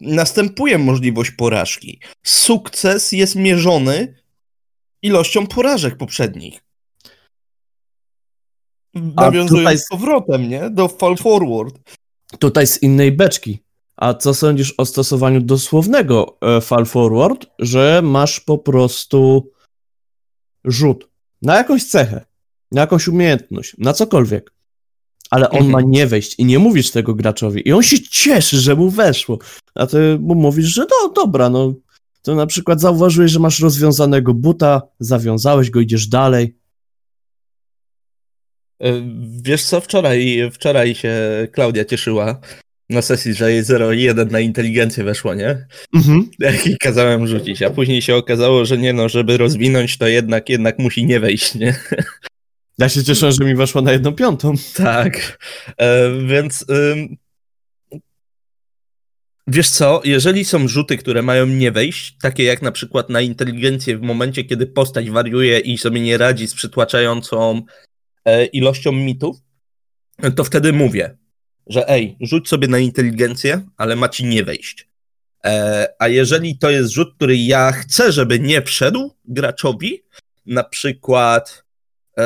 [0.00, 2.00] następuje możliwość porażki.
[2.22, 4.24] Sukces jest mierzony
[5.02, 6.64] ilością porażek poprzednich.
[8.94, 10.70] Nawiązując z powrotem, nie?
[10.70, 11.74] Do fall forward.
[12.38, 13.58] Tutaj z innej beczki.
[13.96, 19.50] A co sądzisz o stosowaniu dosłownego e, fall forward, że masz po prostu
[20.64, 21.08] rzut
[21.42, 22.24] na jakąś cechę,
[22.72, 24.52] na jakąś umiejętność, na cokolwiek,
[25.30, 25.90] ale on ma mhm.
[25.90, 29.38] nie wejść i nie mówisz tego graczowi i on się cieszy, że mu weszło,
[29.74, 31.74] a ty mu mówisz, że no dobra, no
[32.22, 36.56] to na przykład zauważyłeś, że masz rozwiązanego buta, zawiązałeś go, idziesz dalej.
[38.80, 38.92] E,
[39.42, 41.14] wiesz co, wczoraj, wczoraj się
[41.52, 42.40] Klaudia cieszyła,
[42.90, 45.66] na sesji, że jej 0,1 na inteligencję weszło, nie?
[45.94, 46.30] Mhm.
[46.66, 50.78] I kazałem rzucić, a później się okazało, że nie no, żeby rozwinąć to jednak, jednak
[50.78, 51.74] musi nie wejść, nie?
[52.78, 54.54] Ja się cieszę, że mi weszło na jedną piątą.
[54.74, 55.38] Tak,
[55.78, 56.64] e, więc
[59.46, 63.98] Wiesz co, jeżeli są rzuty, które mają nie wejść, takie jak na przykład na inteligencję
[63.98, 67.62] w momencie, kiedy postać wariuje i sobie nie radzi z przytłaczającą
[68.24, 69.36] e, ilością mitów,
[70.36, 71.16] to wtedy mówię,
[71.66, 74.88] że ej, rzuć sobie na inteligencję, ale ma ci nie wejść.
[75.44, 80.02] E, a jeżeli to jest rzut, który ja chcę, żeby nie wszedł graczowi,
[80.46, 81.64] na przykład
[82.18, 82.24] e,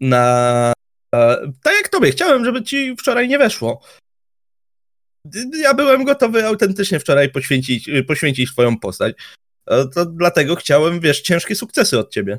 [0.00, 0.72] na.
[1.14, 3.82] E, tak jak tobie, chciałem, żeby ci wczoraj nie weszło.
[5.62, 9.16] Ja byłem gotowy autentycznie wczoraj poświęcić, poświęcić swoją postać.
[9.94, 12.38] To dlatego chciałem, wiesz, ciężkie sukcesy od ciebie.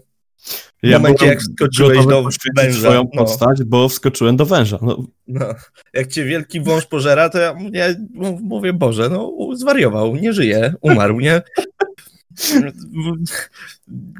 [0.83, 2.23] W ja momencie, jak wskoczyłeś do
[2.55, 2.79] węża.
[2.79, 3.23] swoją no.
[3.23, 4.79] postać, bo wskoczyłem do węża.
[4.81, 5.03] No.
[5.27, 5.55] no.
[5.93, 7.85] Jak cię wielki wąż pożera, to ja, ja
[8.41, 11.41] mówię, Boże, no zwariował, nie żyje, umarł, nie?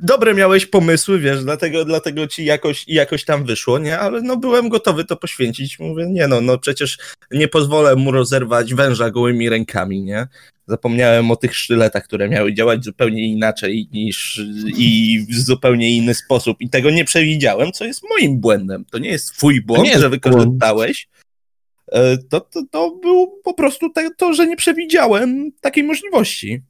[0.04, 4.00] Dobre miałeś pomysły, wiesz, dlatego, dlatego ci jakoś, jakoś tam wyszło, nie?
[4.00, 5.80] Ale no byłem gotowy to poświęcić.
[5.80, 6.98] Mówię, nie no, no przecież
[7.32, 10.28] nie pozwolę mu rozerwać węża gołymi rękami, nie?
[10.68, 14.42] Zapomniałem o tych sztyletach, które miały działać zupełnie inaczej niż
[14.78, 16.58] i w zupełnie inny sposób.
[16.62, 18.86] I tego nie przewidziałem, co jest moim błędem.
[18.92, 21.08] To nie jest twój błąd, że wykorzystałeś.
[21.92, 26.62] E, to, to, to był po prostu te, to, że nie przewidziałem takiej możliwości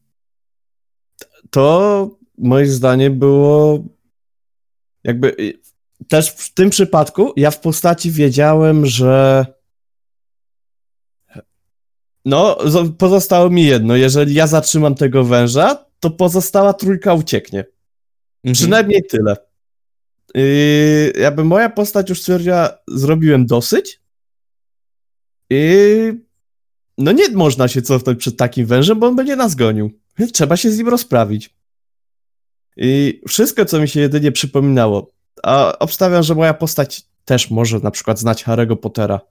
[1.51, 3.83] to moim zdaniem było
[5.03, 5.35] jakby
[6.07, 9.45] też w tym przypadku ja w postaci wiedziałem, że
[12.25, 12.57] no,
[12.97, 13.95] pozostało mi jedno.
[13.95, 17.59] Jeżeli ja zatrzymam tego węża, to pozostała trójka ucieknie.
[17.59, 18.53] Mhm.
[18.53, 19.37] Przynajmniej tyle.
[20.35, 24.01] I jakby moja postać już stwierdziła, zrobiłem dosyć.
[25.49, 25.65] I
[26.97, 30.00] no nie można się cofnąć przed takim wężem, bo on będzie nas gonił.
[30.17, 31.55] Więc trzeba się z nim rozprawić.
[32.77, 35.11] I wszystko, co mi się jedynie przypominało,
[35.43, 39.21] a obstawiam, że moja postać też może na przykład znać Harry'ego Pottera.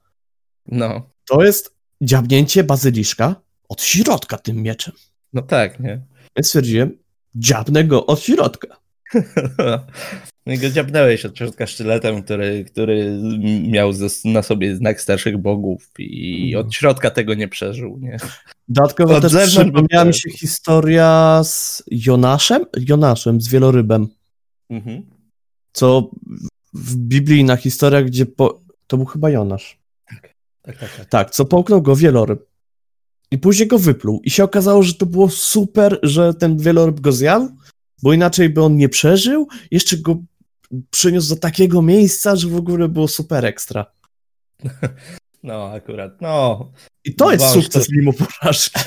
[0.65, 1.09] No.
[1.25, 3.35] To jest dziabnięcie bazyliszka
[3.69, 4.93] od środka tym mieczem.
[5.33, 6.01] No tak, nie?
[6.35, 6.97] Więc stwierdziłem,
[7.35, 8.67] dziabnę go od środka.
[10.45, 13.19] No i go dziabnęłeś od środka sztyletem, który, który
[13.63, 13.91] miał
[14.25, 16.65] na sobie znak starszych bogów i mhm.
[16.65, 18.17] od środka tego nie przeżył, nie?
[18.67, 22.65] Dodatkowo od też przypomniała mi się historia z Jonaszem?
[22.77, 24.07] Jonaszem, z wielorybem.
[24.69, 25.05] Mhm.
[25.73, 26.11] Co
[26.73, 28.61] w biblijna historia, gdzie po...
[28.87, 29.79] to był chyba Jonasz.
[30.09, 30.21] Tak,
[30.61, 30.95] tak, tak.
[30.95, 32.45] Tak, tak co połknął go wieloryb.
[33.31, 34.21] I później go wypluł.
[34.23, 37.49] I się okazało, że to było super, że ten wieloryb go zjadł,
[38.03, 39.47] bo inaczej by on nie przeżył.
[39.71, 40.23] Jeszcze go
[40.89, 43.85] przyniósł do takiego miejsca, że w ogóle było super ekstra.
[45.43, 46.71] No, akurat, no.
[47.05, 47.91] I to jest sukces to...
[47.95, 48.79] mimo porażki.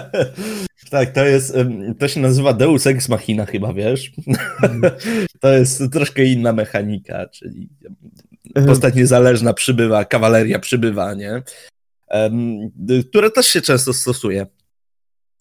[0.90, 1.56] tak, to jest,
[1.98, 4.12] to się nazywa Deus Ex Machina chyba, wiesz?
[5.40, 7.68] to jest troszkę inna mechanika, czyli
[8.66, 11.42] postać niezależna przybywa, kawaleria przybywa, nie?
[13.10, 14.46] które też się często stosuje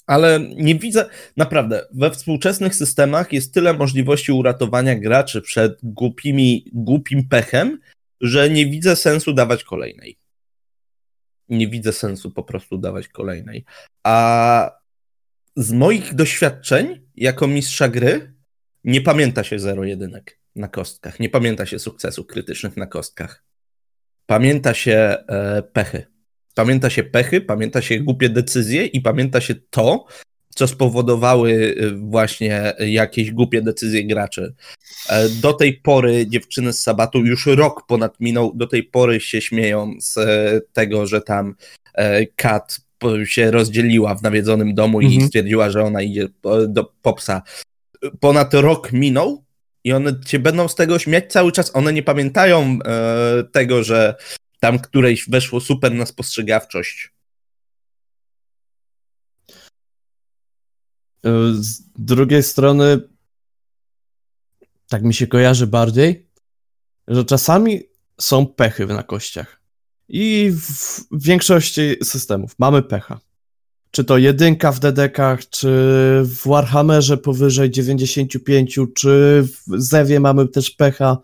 [0.08, 7.28] ale nie widzę, naprawdę, we współczesnych systemach jest tyle możliwości uratowania graczy przed głupimi, głupim
[7.28, 7.80] pechem,
[8.22, 10.18] że nie widzę sensu dawać kolejnej.
[11.50, 13.66] Nie widzę sensu po prostu dawać kolejnej.
[14.04, 14.72] A
[15.56, 18.34] z moich doświadczeń jako mistrza gry
[18.84, 23.44] nie pamięta się zero jedynek na kostkach, nie pamięta się sukcesów krytycznych na kostkach.
[24.26, 24.94] Pamięta się
[25.28, 26.11] e, pechy.
[26.56, 30.06] Pamięta się pechy, pamięta się głupie decyzje i pamięta się to,
[30.56, 34.54] co spowodowały y, właśnie jakieś głupie decyzje graczy.
[35.10, 39.42] E, do tej pory dziewczyny z Sabatu już rok ponad minął, do tej pory się
[39.42, 41.56] śmieją z e, tego, że tam
[41.94, 42.78] e, Kat
[43.26, 45.22] się rozdzieliła w nawiedzonym domu mhm.
[45.22, 46.28] i stwierdziła, że ona idzie
[46.68, 47.42] do Popsa.
[48.20, 49.44] Ponad rok minął
[49.84, 51.76] i one się będą z tego śmiać cały czas.
[51.76, 52.80] One nie pamiętają
[53.52, 54.16] tego, że
[54.62, 57.14] tam którejś weszło super na spostrzegawczość.
[61.54, 63.00] Z drugiej strony,
[64.88, 66.28] tak mi się kojarzy bardziej,
[67.08, 67.84] że czasami
[68.20, 69.62] są pechy na kościach.
[70.10, 70.52] I
[71.12, 73.20] w większości systemów mamy pecha.
[73.92, 75.68] Czy to jedynka w dedekach, czy
[76.24, 81.18] w Warhammerze powyżej 95, czy w Zewie mamy też pecha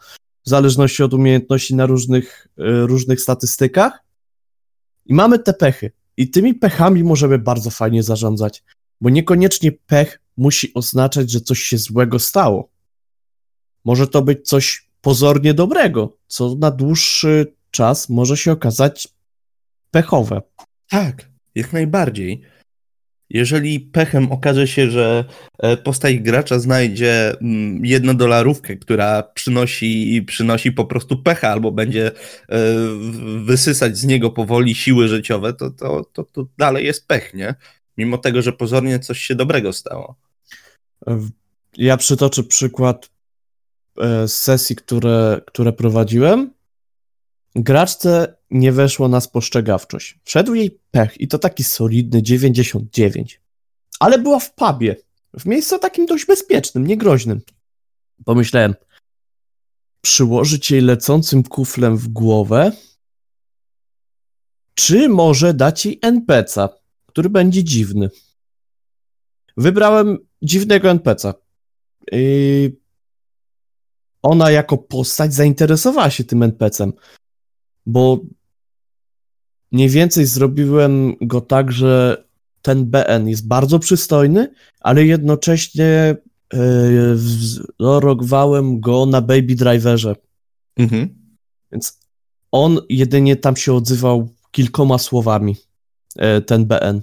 [0.47, 4.03] w zależności od umiejętności na różnych, e, różnych statystykach.
[5.05, 5.91] I mamy te pechy.
[6.17, 8.63] I tymi pechami możemy bardzo fajnie zarządzać,
[9.01, 12.69] bo niekoniecznie pech musi oznaczać, że coś się złego stało.
[13.85, 19.07] Może to być coś pozornie dobrego, co na dłuższy czas może się okazać
[19.91, 20.41] pechowe.
[20.89, 22.41] Tak, jak najbardziej.
[23.29, 25.25] Jeżeli pechem okaże się, że
[25.59, 32.13] e, postać gracza znajdzie mm, jednodolarówkę, która przynosi, przynosi po prostu pecha, albo będzie e,
[33.45, 37.55] wysysać z niego powoli siły życiowe, to, to, to, to dalej jest pech, nie?
[37.97, 40.15] Mimo tego, że pozornie coś się dobrego stało.
[41.77, 43.09] Ja przytoczę przykład
[44.27, 46.56] z sesji, które, które prowadziłem.
[47.55, 50.19] Graczce nie weszło na spostrzegawczość.
[50.23, 53.41] Wszedł jej pech i to taki solidny 99.
[53.99, 54.95] Ale była w pubie.
[55.39, 57.41] W miejscu takim dość bezpiecznym, niegroźnym.
[58.25, 58.75] Pomyślałem,
[60.01, 62.71] przyłożyć jej lecącym kuflem w głowę,
[64.73, 66.69] czy może dać jej NPC'a,
[67.05, 68.09] który będzie dziwny.
[69.57, 71.33] Wybrałem dziwnego NPC'a.
[74.21, 76.91] Ona jako postać zainteresowała się tym NPC'em
[77.87, 78.19] bo
[79.71, 82.23] mniej więcej zrobiłem go tak, że
[82.61, 86.15] ten BN jest bardzo przystojny, ale jednocześnie
[86.53, 90.15] yy, wzorowałem go na Baby Driverze.
[90.77, 91.09] Mhm.
[91.71, 91.99] Więc
[92.51, 95.55] on jedynie tam się odzywał kilkoma słowami,
[96.15, 97.01] yy, ten BN.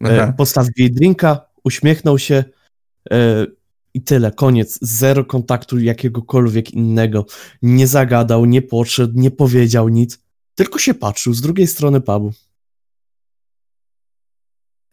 [0.00, 2.44] Yy, postawił jej drinka, uśmiechnął się,
[3.94, 4.78] i tyle, koniec.
[4.82, 7.26] Zero kontaktu jakiegokolwiek innego.
[7.62, 10.18] Nie zagadał, nie podszedł, nie powiedział nic.
[10.54, 12.32] Tylko się patrzył z drugiej strony pubu.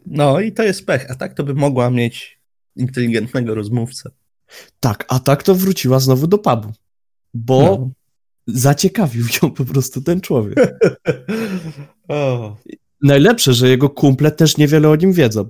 [0.06, 2.40] No i to jest pech, a tak to by mogła mieć
[2.76, 4.12] inteligentnego rozmówcę.
[4.80, 6.72] Tak, a tak to wróciła znowu do pubu.
[7.34, 7.92] Bo no.
[8.48, 10.58] zaciekawił ją po prostu ten człowiek.
[12.08, 12.56] oh.
[13.02, 15.50] Najlepsze, że jego kumple też niewiele o nim wiedzą.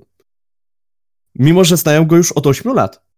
[1.35, 3.08] Mimo, że znają go już od 8 lat.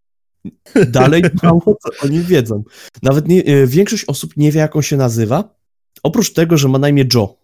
[0.88, 2.64] Dalej mało co oni wiedzą.
[3.04, 5.56] Nawet nie, e, większość osób nie wie, jak on się nazywa,
[6.04, 7.38] oprócz tego, że ma na imię Joe.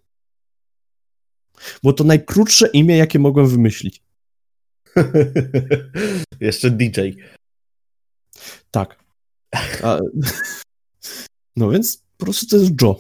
[1.83, 4.01] Bo to najkrótsze imię, jakie mogłem wymyślić.
[6.39, 6.99] Jeszcze DJ.
[8.71, 9.03] Tak.
[9.83, 9.99] A,
[11.55, 12.99] no więc po prostu to jest Joe.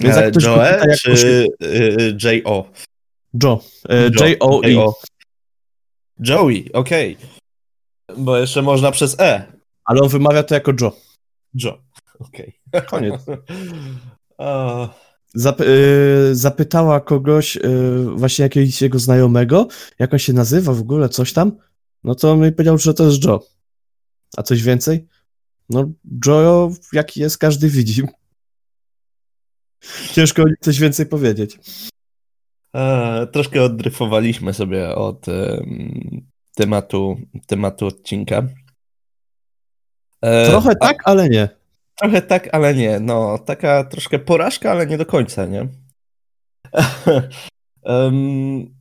[0.00, 1.46] Więc jak Joe pyta, czy się...
[2.22, 2.70] J.O.?
[3.42, 3.60] Joe.
[4.20, 4.92] J-O-E.
[6.20, 7.16] Joey, okej.
[7.16, 7.28] Okay.
[8.16, 9.52] Bo jeszcze można przez E.
[9.84, 10.92] Ale on wymawia to jako Joe.
[11.54, 11.82] Joe.
[12.18, 12.60] Okej.
[12.72, 12.82] Okay.
[12.82, 13.26] Koniec.
[15.34, 17.60] Zap y zapytała kogoś, y
[18.14, 21.52] właśnie jakiegoś jego znajomego, jak on się nazywa w ogóle, coś tam.
[22.04, 23.40] No to mi powiedział, że to jest Joe.
[24.36, 25.06] A coś więcej?
[25.70, 25.90] No,
[26.26, 28.02] Joe, jaki jest, każdy widzi.
[30.14, 31.58] Ciężko o nim coś więcej powiedzieć.
[32.76, 35.26] E, troszkę oddryfowaliśmy sobie od
[36.56, 37.16] tematu,
[37.46, 38.42] tematu odcinka.
[40.22, 41.48] E, trochę a, tak, ale nie.
[41.96, 43.00] Trochę tak, ale nie.
[43.00, 45.68] No, taka troszkę porażka, ale nie do końca, nie?
[47.82, 48.74] um,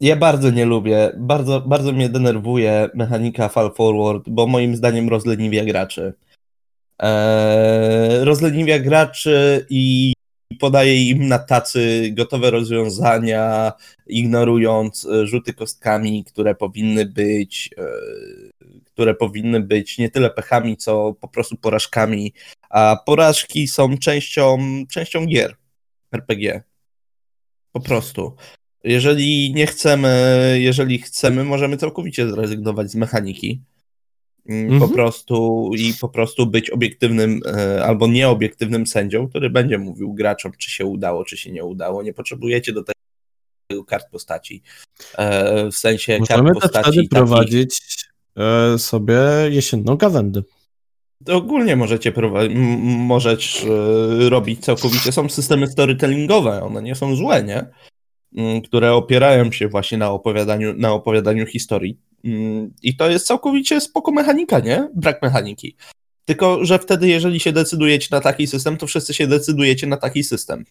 [0.00, 5.64] ja bardzo nie lubię, bardzo, bardzo mnie denerwuje mechanika Fall Forward, bo moim zdaniem rozleniwia
[5.64, 6.14] graczy.
[6.98, 10.12] Eee, rozleniwia graczy i
[10.58, 13.72] podaje im na tacy gotowe rozwiązania,
[14.06, 17.84] ignorując e, rzuty kostkami, które powinny być, e,
[18.84, 22.32] które powinny być nie tyle pechami, co po prostu porażkami,
[22.70, 24.58] a porażki są częścią,
[24.90, 25.56] częścią gier
[26.12, 26.62] RPG.
[27.72, 28.36] Po prostu.
[28.84, 33.62] Jeżeli nie chcemy, jeżeli chcemy, możemy całkowicie zrezygnować z mechaniki
[34.48, 34.80] Mhm.
[34.80, 40.52] po prostu i po prostu być obiektywnym e, albo nieobiektywnym sędzią, który będzie mówił graczom,
[40.58, 42.02] czy się udało, czy się nie udało.
[42.02, 44.62] Nie potrzebujecie do tego kart postaci.
[45.18, 46.86] E, w sensie Możemy kart postaci.
[46.86, 47.80] Możemy prowadzić
[48.36, 50.42] e, sobie jesienną gawędę.
[51.28, 53.66] Ogólnie możecie prowadzić, możesz
[54.28, 55.12] robić całkowicie.
[55.12, 57.66] Są systemy storytellingowe, one nie są złe, nie?
[58.64, 64.12] Które opierają się właśnie na opowiadaniu, na opowiadaniu historii Mm, I to jest całkowicie spoko
[64.12, 64.88] mechanika, nie?
[64.94, 65.76] Brak mechaniki.
[66.24, 70.24] Tylko, że wtedy, jeżeli się decydujecie na taki system, to wszyscy się decydujecie na taki
[70.24, 70.64] system.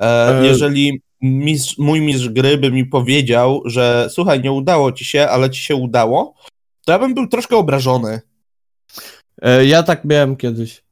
[0.00, 5.04] E, e, jeżeli mistrz, mój mistrz gry by mi powiedział, że słuchaj, nie udało ci
[5.04, 6.34] się, ale ci się udało,
[6.86, 8.20] to ja bym był troszkę obrażony.
[9.42, 10.84] E, ja tak miałem kiedyś.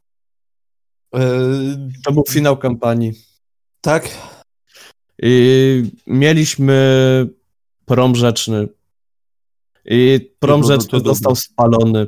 [2.04, 3.12] To był finał kampanii.
[3.80, 4.08] Tak.
[5.22, 7.28] I mieliśmy
[7.84, 8.68] prom rzeczny
[9.84, 12.06] i prom rzeczny został spalony.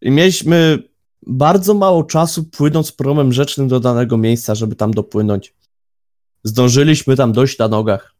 [0.00, 0.78] I mieliśmy
[1.26, 5.54] bardzo mało czasu płynąc promem rzecznym do danego miejsca, żeby tam dopłynąć.
[6.44, 8.14] Zdążyliśmy tam dojść na nogach.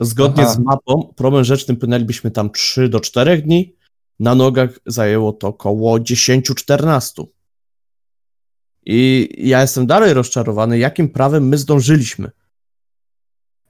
[0.00, 0.54] Zgodnie Aha.
[0.54, 3.74] z mapą, promem rzecznym płynęlibyśmy tam 3 do 4 dni.
[4.20, 7.26] Na nogach zajęło to około 10-14.
[8.86, 12.30] I ja jestem dalej rozczarowany, jakim prawem my zdążyliśmy.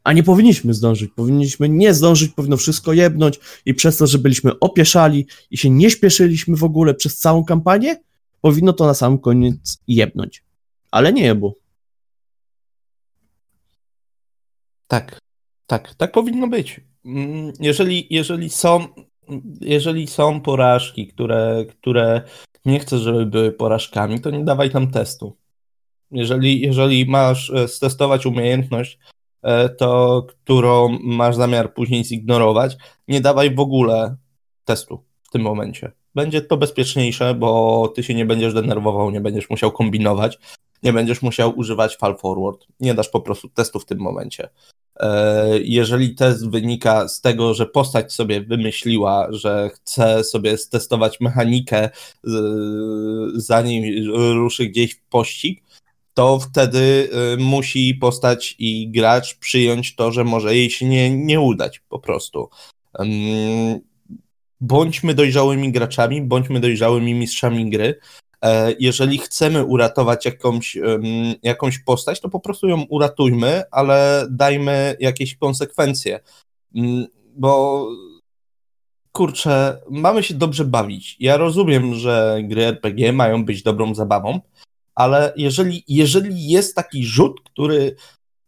[0.04, 4.58] A nie powinniśmy zdążyć, powinniśmy nie zdążyć, powinno wszystko jebnąć i przez to, że byliśmy
[4.58, 7.96] opieszali i się nie śpieszyliśmy w ogóle przez całą kampanię,
[8.40, 10.44] powinno to na sam koniec jebnąć.
[10.90, 11.54] Ale nie jebło.
[14.86, 15.18] Tak,
[15.66, 16.80] tak, tak powinno być.
[17.04, 18.86] Mm, jeżeli, jeżeli, są,
[19.60, 22.22] jeżeli są porażki, które, które
[22.64, 25.36] nie chcesz, żeby były porażkami, to nie dawaj tam testu.
[26.10, 28.98] Jeżeli, jeżeli masz e, stestować umiejętność,
[29.78, 32.76] to którą masz zamiar później zignorować,
[33.08, 34.16] nie dawaj w ogóle
[34.64, 35.92] testu w tym momencie.
[36.14, 40.38] Będzie to bezpieczniejsze, bo ty się nie będziesz denerwował, nie będziesz musiał kombinować,
[40.82, 42.66] nie będziesz musiał używać fall forward.
[42.80, 44.48] Nie dasz po prostu testu w tym momencie.
[45.00, 51.90] E, jeżeli test wynika z tego, że postać sobie wymyśliła, że chce sobie stestować mechanikę,
[53.34, 55.62] zanim ruszy gdzieś w pościg,
[56.14, 61.40] to wtedy y, musi postać i gracz przyjąć to, że może jej się nie, nie
[61.40, 62.48] udać po prostu.
[64.60, 68.00] Bądźmy dojrzałymi graczami, bądźmy dojrzałymi mistrzami gry.
[68.44, 70.78] E, jeżeli chcemy uratować jakąś,
[71.42, 76.20] jakąś postać, to po prostu ją uratujmy, ale dajmy jakieś konsekwencje.
[77.36, 77.86] Bo
[79.12, 81.16] kurczę, mamy się dobrze bawić.
[81.20, 84.40] Ja rozumiem, że gry RPG mają być dobrą zabawą,
[85.00, 87.96] ale jeżeli, jeżeli jest taki rzut, który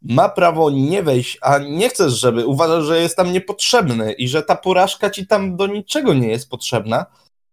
[0.03, 4.43] ma prawo nie wejść, a nie chcesz, żeby uważasz, że jest tam niepotrzebny i że
[4.43, 7.07] ta porażka ci tam do niczego nie jest potrzebna,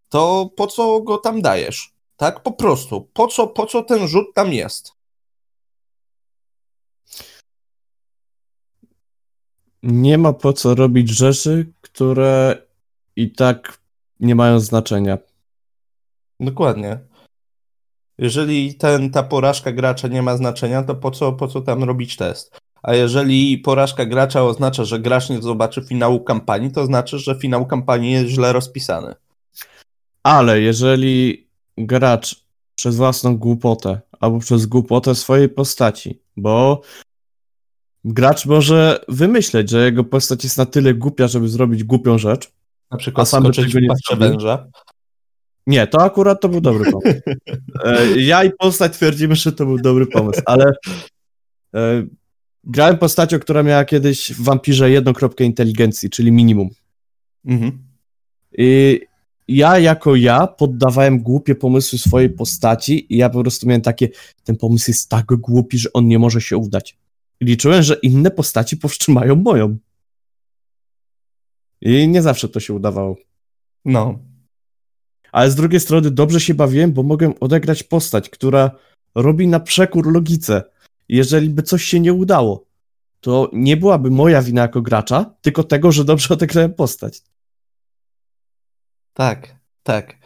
[0.09, 1.93] to po co go tam dajesz?
[2.17, 3.09] Tak, po prostu.
[3.13, 4.91] Po co, po co ten rzut tam jest?
[9.83, 12.57] Nie ma po co robić rzeczy, które
[13.15, 13.79] i tak
[14.19, 15.17] nie mają znaczenia.
[16.39, 17.08] Dokładnie.
[18.19, 22.15] Jeżeli ten, ta porażka gracza nie ma znaczenia, to po co, po co tam robić
[22.15, 22.57] test?
[22.83, 27.65] A jeżeli porażka gracza oznacza, że gracz nie zobaczy finału kampanii, to znaczy, że finał
[27.65, 29.15] kampanii jest źle rozpisany.
[30.23, 31.47] Ale jeżeli
[31.77, 32.45] gracz
[32.75, 36.81] przez własną głupotę albo przez głupotę swojej postaci, bo
[38.05, 42.51] gracz może wymyśleć, że jego postać jest na tyle głupia, żeby zrobić głupią rzecz.
[42.91, 44.67] Na przykład a sam skoczyć w nie węża.
[45.69, 47.21] Nie, to akurat to był dobry pomysł.
[47.85, 50.71] E, ja i postać twierdzimy, że to był dobry pomysł, ale
[51.75, 52.03] e,
[52.63, 56.69] grałem postacią, która miała kiedyś w wampirze jedną kropkę inteligencji, czyli minimum.
[57.45, 57.83] Mhm.
[58.57, 58.99] I
[59.47, 64.09] ja jako ja poddawałem głupie pomysły swojej postaci i ja po prostu miałem takie,
[64.43, 66.97] ten pomysł jest tak głupi, że on nie może się udać.
[67.39, 69.77] I liczyłem, że inne postaci powstrzymają moją.
[71.81, 73.15] I nie zawsze to się udawało.
[73.85, 74.19] No,
[75.31, 78.71] ale z drugiej strony dobrze się bawiłem, bo mogłem odegrać postać, która
[79.15, 80.63] robi na przekór logice.
[81.09, 82.65] Jeżeli by coś się nie udało,
[83.21, 87.21] to nie byłaby moja wina jako gracza, tylko tego, że dobrze odegrałem postać.
[89.13, 90.17] Tak, tak.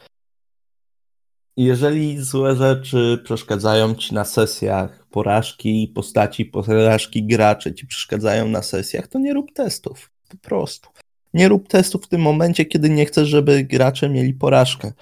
[1.57, 9.07] Jeżeli złe rzeczy przeszkadzają ci na sesjach, porażki postaci, porażki graczy ci przeszkadzają na sesjach,
[9.07, 10.11] to nie rób testów.
[10.29, 10.89] Po prostu
[11.33, 14.93] nie rób testów w tym momencie, kiedy nie chcesz, żeby gracze mieli porażkę.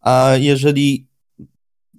[0.00, 1.06] A jeżeli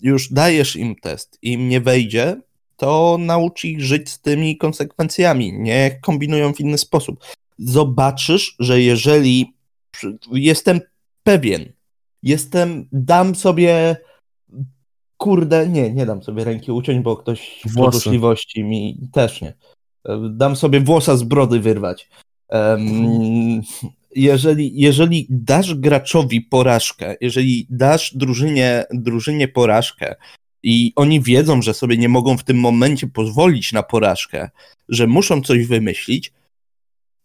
[0.01, 2.41] już dajesz im test i im nie wejdzie,
[2.77, 5.53] to naucz ich żyć z tymi konsekwencjami.
[5.53, 7.25] Nie kombinują w inny sposób.
[7.57, 9.53] Zobaczysz, że jeżeli
[10.31, 10.79] jestem
[11.23, 11.71] pewien,
[12.23, 13.97] jestem, dam sobie
[15.17, 19.53] kurde, nie, nie dam sobie ręki uciąć, bo ktoś w porzuszliwości mi też nie.
[20.29, 22.09] Dam sobie włosa z brody wyrwać.
[24.16, 30.16] Jeżeli, jeżeli dasz graczowi porażkę, jeżeli dasz drużynie, drużynie porażkę
[30.64, 34.50] i oni wiedzą, że sobie nie mogą w tym momencie pozwolić na porażkę,
[34.89, 36.34] że muszą coś wymyślić,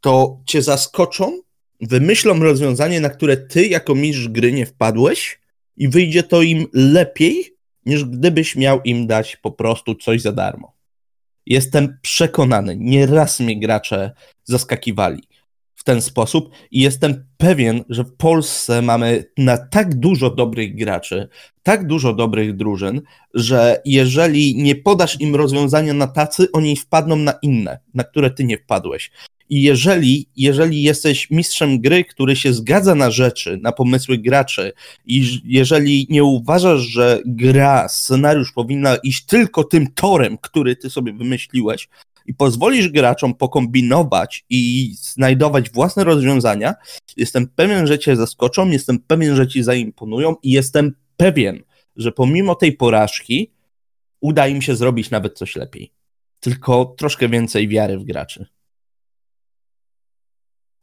[0.01, 1.41] to cię zaskoczą,
[1.81, 5.41] wymyślą rozwiązanie, na które ty jako mistrz gry nie wpadłeś
[5.77, 7.57] i wyjdzie to im lepiej,
[7.87, 10.74] niż gdybyś miał im dać po prostu coś za darmo.
[11.47, 14.13] Jestem przekonany, nieraz mnie gracze
[14.45, 15.23] zaskakiwali
[15.75, 21.29] w ten sposób i jestem pewien, że w Polsce mamy na tak dużo dobrych graczy,
[21.63, 23.03] tak dużo dobrych drużyn,
[23.35, 28.45] że jeżeli nie podasz im rozwiązania na tacy, oni wpadną na inne, na które ty
[28.45, 29.11] nie wpadłeś.
[29.51, 34.73] I jeżeli, jeżeli jesteś mistrzem gry, który się zgadza na rzeczy, na pomysły graczy,
[35.07, 41.13] i jeżeli nie uważasz, że gra, scenariusz powinna iść tylko tym torem, który ty sobie
[41.13, 41.89] wymyśliłeś,
[42.27, 46.75] i pozwolisz graczom pokombinować i znajdować własne rozwiązania,
[47.17, 51.63] jestem pewien, że cię zaskoczą, jestem pewien, że ci zaimponują i jestem pewien,
[51.97, 53.51] że pomimo tej porażki
[54.21, 55.93] uda im się zrobić nawet coś lepiej.
[56.41, 58.47] Tylko troszkę więcej wiary w graczy.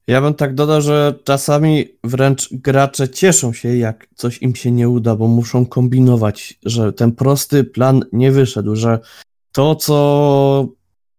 [0.08, 4.90] Ja bym tak dodał, że czasami wręcz gracze cieszą się, jak coś im się nie
[4.90, 9.00] uda, bo muszą kombinować, że ten prosty plan nie wyszedł, że
[9.52, 10.68] to, co,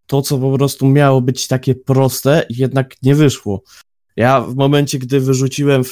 [0.07, 3.63] to, co po prostu miało być takie proste, jednak nie wyszło.
[4.17, 5.83] Ja w momencie, gdy wyrzuciłem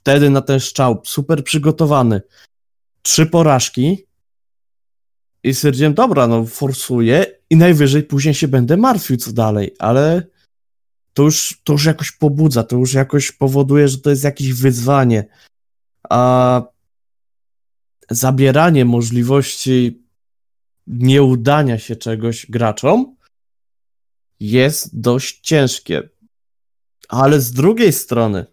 [0.00, 2.20] wtedy na ten szczał, super przygotowany,
[3.02, 4.06] trzy porażki
[5.42, 10.22] i stwierdziłem, dobra, no forsuję i najwyżej później się będę martwił co dalej, ale
[11.20, 15.24] to już, to już jakoś pobudza, to już jakoś powoduje, że to jest jakieś wyzwanie.
[16.10, 16.62] A
[18.10, 20.02] zabieranie możliwości
[20.86, 23.16] nieudania się czegoś graczom
[24.40, 26.08] jest dość ciężkie.
[27.08, 28.46] Ale z drugiej strony,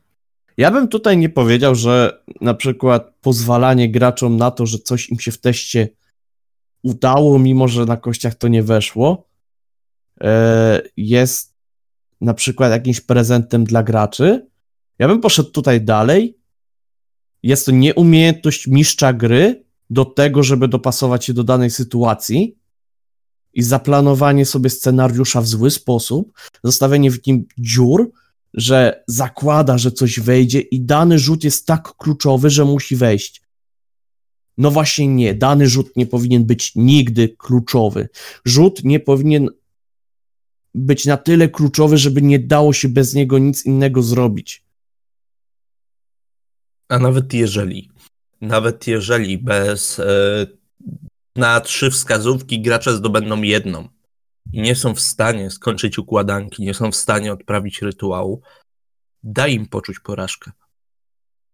[0.58, 5.20] ja bym tutaj nie powiedział, że na przykład pozwalanie graczom na to, że coś im
[5.20, 5.90] się w teście
[6.84, 9.28] udało, mimo że na kościach to nie weszło,
[10.22, 11.47] e, jest
[12.22, 14.48] na przykład jakimś prezentem dla graczy.
[15.00, 16.38] Ja bym poszedł tutaj dalej.
[17.44, 22.58] Jest to nieumiejętność mistrza gry do tego, żeby dopasować się do danej sytuacji
[23.54, 28.12] i zaplanowanie sobie scenariusza w zły sposób, zostawienie w nim dziur,
[28.54, 33.42] że zakłada, że coś wejdzie i dany rzut jest tak kluczowy, że musi wejść.
[34.58, 38.10] No właśnie nie, dany rzut nie powinien być nigdy kluczowy.
[38.46, 39.50] Rzut nie powinien
[40.78, 44.64] być na tyle kluczowy, żeby nie dało się bez niego nic innego zrobić.
[46.90, 47.92] A nawet jeżeli,
[48.42, 50.48] nawet jeżeli bez e,
[51.36, 53.90] na trzy wskazówki gracze zdobędą jedną
[54.54, 58.42] i nie są w stanie skończyć układanki, nie są w stanie odprawić rytuału,
[59.24, 60.52] daj im poczuć porażkę.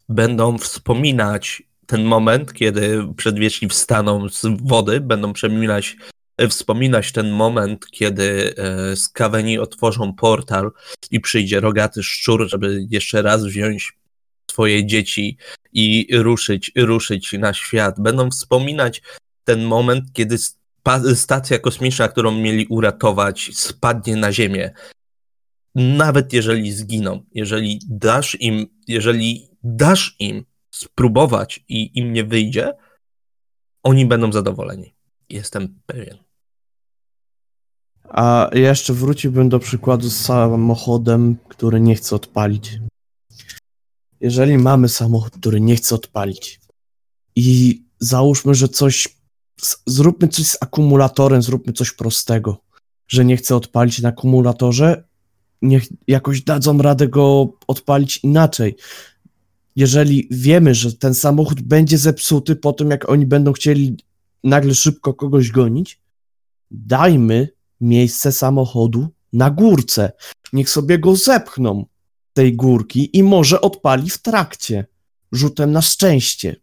[0.09, 6.12] Będą wspominać ten moment, kiedy przedwieczni wstaną z wody, będą przemieniać E,
[6.49, 10.71] wspominać ten moment, kiedy e, z Kaweni otworzą portal
[11.11, 13.93] i przyjdzie rogaty szczur, żeby jeszcze raz wziąć
[14.51, 15.37] swoje dzieci
[15.73, 17.95] i ruszyć, ruszyć na świat.
[17.99, 19.01] Będą wspominać
[19.43, 20.37] ten moment, kiedy
[21.15, 24.73] stacja kosmiczna, którą mieli uratować, spadnie na Ziemię.
[25.75, 32.71] Nawet jeżeli zginą, jeżeli dasz im, jeżeli dasz im spróbować i im nie wyjdzie,
[33.83, 34.95] oni będą zadowoleni.
[35.29, 36.22] Jestem pewien.
[38.13, 42.79] A jeszcze wróciłbym do przykładu z samochodem, który nie chce odpalić.
[44.21, 46.59] Jeżeli mamy samochód, który nie chce odpalić
[47.35, 49.17] i załóżmy, że coś,
[49.87, 52.57] zróbmy coś z akumulatorem, zróbmy coś prostego,
[53.07, 55.03] że nie chce odpalić na akumulatorze,
[55.61, 58.75] niech jakoś dadzą radę go odpalić inaczej.
[59.75, 63.97] Jeżeli wiemy, że ten samochód będzie zepsuty po tym, jak oni będą chcieli
[64.43, 65.99] nagle szybko kogoś gonić,
[66.71, 67.52] dajmy
[67.83, 70.11] miejsce samochodu na górce.
[70.53, 71.85] Niech sobie go zepchną
[72.33, 74.85] tej górki i może odpali w trakcie,
[75.31, 76.55] rzutem na szczęście.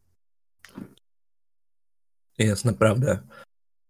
[2.38, 3.18] Jest naprawdę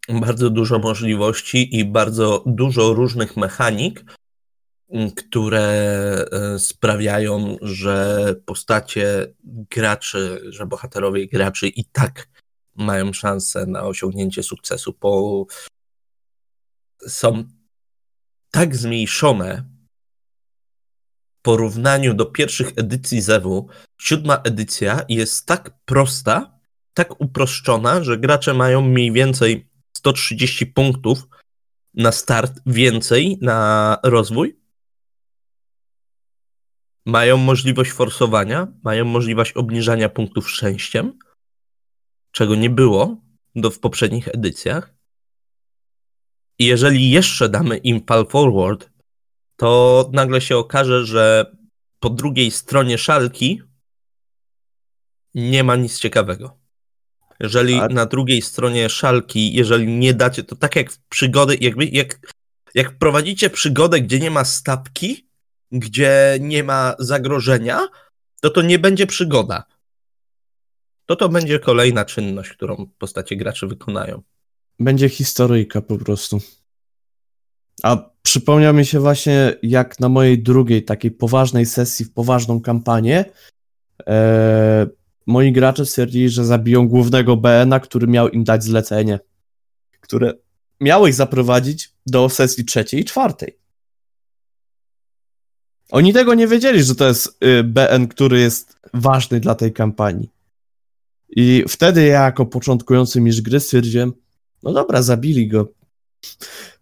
[0.08, 4.04] bardzo dużo możliwości i bardzo dużo różnych mechanik,
[5.16, 5.68] które
[6.32, 12.28] e, sprawiają, że postacie graczy, że bohaterowie graczy i tak
[12.76, 14.92] mają szansę na osiągnięcie sukcesu.
[14.92, 15.46] Po
[17.08, 17.44] są
[18.50, 19.64] tak zmniejszone
[21.38, 23.68] w porównaniu do pierwszych edycji Zewu.
[24.00, 26.60] Siódma edycja jest tak prosta,
[26.94, 31.28] tak uproszczona, że gracze mają mniej więcej 130 punktów
[31.94, 34.60] na start więcej na rozwój.
[37.06, 41.18] Mają możliwość forsowania, mają możliwość obniżania punktów szczęściem,
[42.32, 43.20] czego nie było
[43.54, 44.99] do, w poprzednich edycjach.
[46.60, 48.90] I jeżeli jeszcze damy im pal forward,
[49.56, 51.56] to nagle się okaże, że
[52.00, 53.62] po drugiej stronie szalki
[55.34, 56.58] nie ma nic ciekawego.
[57.40, 57.88] Jeżeli A...
[57.88, 62.18] na drugiej stronie szalki, jeżeli nie dacie, to tak jak w przygody, jakby jak,
[62.74, 65.28] jak prowadzicie przygodę, gdzie nie ma stawki,
[65.72, 67.88] gdzie nie ma zagrożenia,
[68.40, 69.64] to to nie będzie przygoda.
[71.06, 74.22] To to będzie kolejna czynność, którą postacie graczy wykonają.
[74.80, 76.40] Będzie historyjka po prostu.
[77.82, 83.24] A przypomniał mi się właśnie, jak na mojej drugiej takiej poważnej sesji w poważną kampanię
[84.06, 84.86] e,
[85.26, 89.20] moi gracze stwierdzili, że zabiją głównego BN-a, który miał im dać zlecenie,
[90.00, 90.34] które
[90.80, 93.58] miało ich zaprowadzić do sesji trzeciej i czwartej.
[95.90, 100.30] Oni tego nie wiedzieli, że to jest y, BN, który jest ważny dla tej kampanii.
[101.28, 104.12] I wtedy ja jako początkujący mistrz gry stwierdziłem,
[104.62, 105.68] no dobra, zabili go.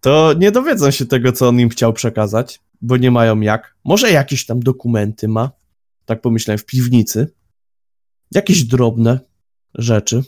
[0.01, 2.61] To nie dowiedzą się tego, co on im chciał przekazać.
[2.81, 3.75] bo nie mają jak.
[3.85, 5.51] Może jakieś tam dokumenty ma,
[6.05, 7.33] tak pomyślałem, w piwnicy.
[8.33, 9.21] Jakieś drobne
[9.75, 10.23] rzeczy,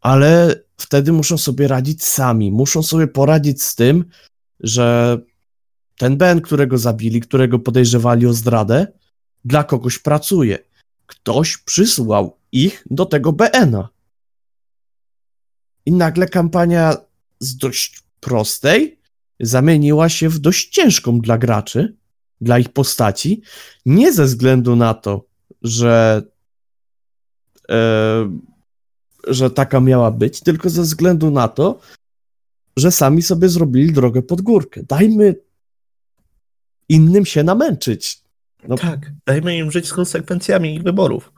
[0.00, 2.52] ale wtedy muszą sobie radzić sami.
[2.52, 4.04] Muszą sobie poradzić z tym,
[4.60, 5.18] że
[5.98, 8.86] ten Ben, którego zabili, którego podejrzewali o zdradę,
[9.44, 10.58] dla kogoś pracuje.
[11.06, 13.88] Ktoś przysłał ich do tego BN-a.
[15.86, 16.96] I nagle kampania
[17.40, 18.98] z dość prostej
[19.40, 21.96] zamieniła się w dość ciężką dla graczy,
[22.40, 23.42] dla ich postaci,
[23.86, 25.24] nie ze względu na to,
[25.62, 26.22] że,
[27.70, 28.30] e,
[29.26, 31.80] że taka miała być, tylko ze względu na to,
[32.76, 34.82] że sami sobie zrobili drogę pod górkę.
[34.82, 35.34] Dajmy
[36.88, 38.22] innym się namęczyć.
[38.68, 41.32] No, tak, dajmy im żyć z konsekwencjami ich wyborów.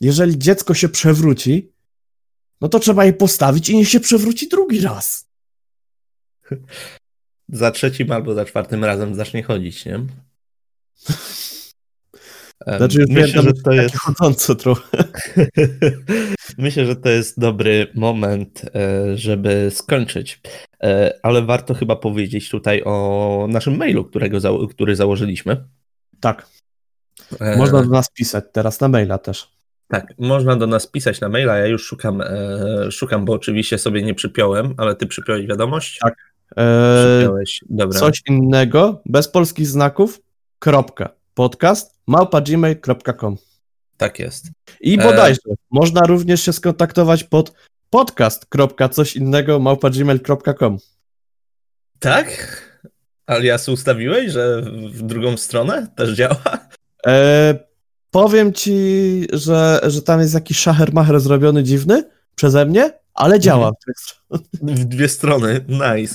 [0.00, 1.72] Jeżeli dziecko się przewróci,
[2.60, 5.26] no to trzeba je postawić i niech się przewróci drugi raz.
[7.48, 10.00] Za trzecim albo za czwartym razem zacznie chodzić, nie?
[12.76, 15.04] Znaczy, już Myślę, że to jest chodząco trochę.
[16.58, 20.40] Myślę, że to jest dobry moment, e, żeby skończyć.
[20.82, 25.64] E, ale warto chyba powiedzieć tutaj o naszym mailu, którego, który założyliśmy.
[26.20, 26.48] Tak.
[27.40, 29.55] E, można do nas pisać teraz na maila też.
[29.88, 31.56] Tak, można do nas pisać na maila.
[31.56, 32.22] Ja już szukam,
[32.90, 35.98] szukam, bo oczywiście sobie nie przypiąłem, ale ty przypiąłeś wiadomość.
[36.02, 36.14] Tak.
[36.50, 37.64] Przypiąłeś.
[37.70, 38.00] Dobra.
[38.00, 40.20] Coś innego, bez polskich znaków,
[40.58, 41.08] kropka.
[41.34, 43.36] Podcast małpa.gmail.com
[43.96, 44.46] Tak jest.
[44.80, 45.54] I bodajże, e...
[45.70, 47.52] można również się skontaktować pod
[47.90, 50.78] podcast.coś innego małpa.gmail.com
[51.98, 52.56] Tak?
[53.26, 54.62] Alias ustawiłeś, że
[54.92, 56.42] w drugą stronę też działa?
[57.06, 57.54] E,
[58.16, 58.72] powiem ci,
[59.32, 62.04] że, że tam jest jakiś szachermacher zrobiony dziwny
[62.34, 63.72] przeze mnie, ale działa.
[64.62, 66.14] W dwie strony, nice.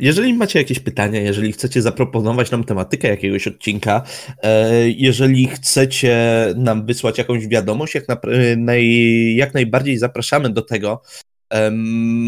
[0.00, 4.02] Jeżeli macie jakieś pytania, jeżeli chcecie zaproponować nam tematykę jakiegoś odcinka,
[4.42, 8.20] e, jeżeli chcecie nam wysłać jakąś wiadomość, jak, na,
[8.56, 11.02] naj, jak najbardziej zapraszamy do tego.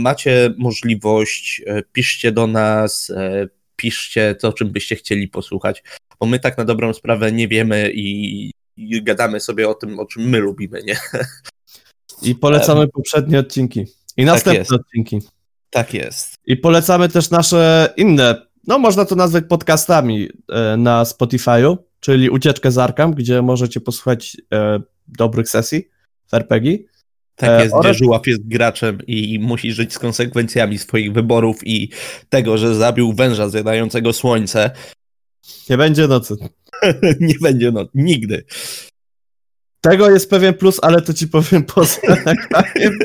[0.03, 5.83] Macie możliwość, e, piszcie do nas, e, piszcie to, czym byście chcieli posłuchać,
[6.21, 10.07] bo my tak na dobrą sprawę nie wiemy i, i gadamy sobie o tym, o
[10.07, 10.97] czym my lubimy, nie?
[12.23, 13.87] I polecamy poprzednie odcinki.
[14.17, 15.19] I następne tak odcinki.
[15.71, 16.35] Tak jest.
[16.47, 22.71] I polecamy też nasze inne, no można to nazwać podcastami e, na Spotify'u, czyli Ucieczkę
[22.71, 25.89] z Arkam, gdzie możecie posłuchać e, dobrych sesji
[26.27, 26.79] w RPG.
[27.37, 27.97] Tak e, jest, oraz...
[27.97, 31.91] gdzie Żuław jest graczem i musi żyć z konsekwencjami swoich wyborów i
[32.29, 34.71] tego, że zabił węża zjadającego słońce.
[35.71, 36.37] Nie będzie nocy.
[37.21, 38.45] nie będzie nocy, nigdy.
[39.81, 42.99] Tego jest pewien plus, ale to ci powiem poza nagraniem.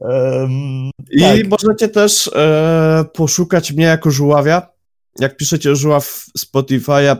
[0.00, 1.48] Um, I tak.
[1.48, 4.74] możecie też e, poszukać mnie jako żuławia.
[5.18, 7.16] Jak piszecie żuław Spotify'a,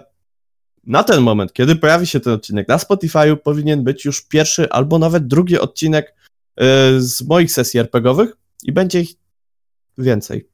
[0.86, 4.99] na ten moment, kiedy pojawi się ten odcinek na Spotify'u, powinien być już pierwszy albo
[4.99, 6.14] nawet drugi odcinek
[6.57, 6.64] e,
[7.01, 9.11] z moich sesji RPGowych i będzie ich
[9.99, 10.49] więcej.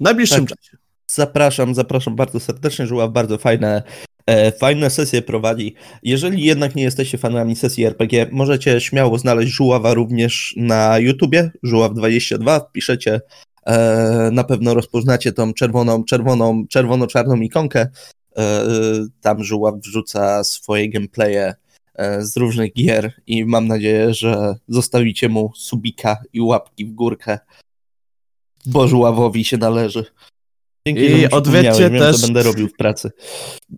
[0.00, 0.58] najbliższym tak.
[0.58, 0.83] czasie.
[1.14, 2.86] Zapraszam, zapraszam bardzo serdecznie.
[2.86, 3.82] Żuław bardzo fajne
[4.26, 5.74] E, fajne sesje prowadzi.
[6.02, 12.60] Jeżeli jednak nie jesteście fanami sesji RPG, możecie śmiało znaleźć Żuława również na YouTubie, Żuław22,
[12.60, 13.20] wpiszecie,
[13.66, 17.88] e, na pewno rozpoznacie tą czerwoną, czerwoną, czerwono-czarną ikonkę.
[18.36, 18.64] E,
[19.20, 21.54] tam Żuław wrzuca swoje gameplaye
[22.18, 27.38] z różnych gier i mam nadzieję, że zostawicie mu subika i łapki w górkę,
[28.66, 30.04] bo Żuławowi się należy.
[30.86, 32.16] Dzięki, I odwiedźcie też...
[32.16, 33.10] co będę robił w pracy.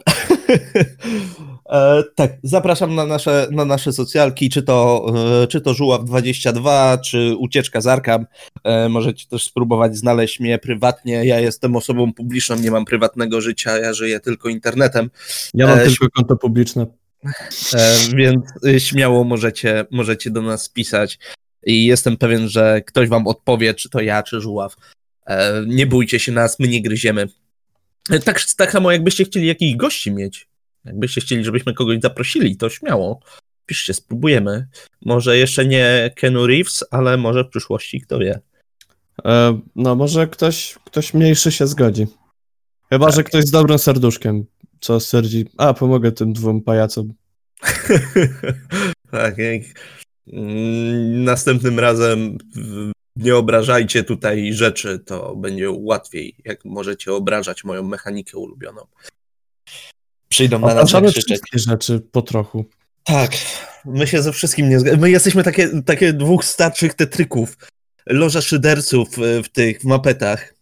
[1.71, 5.07] e, tak, zapraszam na nasze, na nasze socjalki, czy to,
[5.43, 8.27] e, czy to Żuław22, czy Ucieczka z Arkam.
[8.65, 11.25] E, możecie też spróbować znaleźć mnie prywatnie.
[11.25, 15.11] Ja jestem osobą publiczną, nie mam prywatnego życia, ja żyję tylko internetem.
[15.55, 16.87] Ja mam e, tylko konto publiczne.
[17.75, 18.45] E, więc
[18.79, 21.19] śmiało możecie, możecie do nas pisać.
[21.67, 24.77] I jestem pewien, że ktoś wam odpowie, czy to ja, czy Żuław.
[25.27, 27.29] E, nie bójcie się nas, my nie gryziemy.
[28.11, 30.49] E, tak, tak samo jakbyście chcieli jakichś gości mieć,
[30.85, 33.21] jakbyście chcieli, żebyśmy kogoś zaprosili, to śmiało.
[33.67, 34.69] Piszcie, spróbujemy.
[35.05, 38.41] Może jeszcze nie Kenu Reeves, ale może w przyszłości, kto wie.
[39.25, 42.07] E, no, może ktoś, ktoś mniejszy się zgodzi.
[42.91, 43.15] Chyba, tak.
[43.15, 44.45] że ktoś z dobrym serduszkiem,
[44.81, 47.15] co stwierdzi, a pomogę tym dwóm pajacom.
[49.11, 49.63] tak, jak
[50.33, 52.39] mm, następnym razem
[53.17, 58.87] nie obrażajcie tutaj rzeczy, to będzie łatwiej, jak możecie obrażać moją mechanikę ulubioną.
[60.29, 61.25] Przyjdą na nas krzyczeć.
[61.25, 62.65] wszystkie rzeczy po trochu.
[63.05, 63.31] Tak,
[63.85, 65.03] my się ze wszystkim nie zgadzamy.
[65.03, 67.57] My jesteśmy takie, takie dwóch starszych tetryków,
[68.07, 69.09] loża szyderców
[69.45, 70.55] w tych mapetach.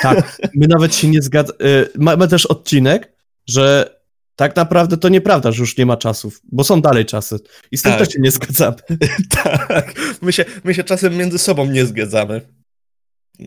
[0.00, 1.58] Tak, my nawet się nie zgadzamy.
[1.94, 3.12] Mamy też odcinek,
[3.46, 3.95] że
[4.36, 7.36] tak naprawdę to nieprawda, że już nie ma czasów, bo są dalej czasy.
[7.70, 7.98] I z tym Tak.
[7.98, 8.76] też się nie zgadzamy.
[9.44, 12.40] tak, my się, my się czasem między sobą nie zgadzamy.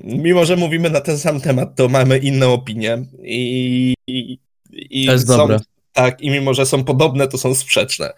[0.03, 4.39] Mimo, że mówimy na ten sam temat, to mamy inne opinie i, i,
[4.73, 5.59] i To jest są, dobre.
[5.93, 8.13] tak, i mimo, że są podobne, to są sprzeczne.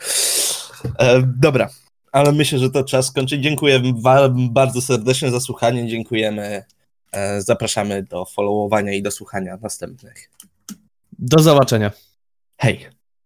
[1.00, 1.70] E, dobra,
[2.12, 3.44] ale myślę, że to czas skończyć.
[3.44, 6.64] Dziękuję wam bardzo serdecznie za słuchanie, dziękujemy.
[7.12, 10.30] E, zapraszamy do followowania i do słuchania następnych.
[11.20, 11.92] Do zobaczenia.
[12.62, 12.88] hey.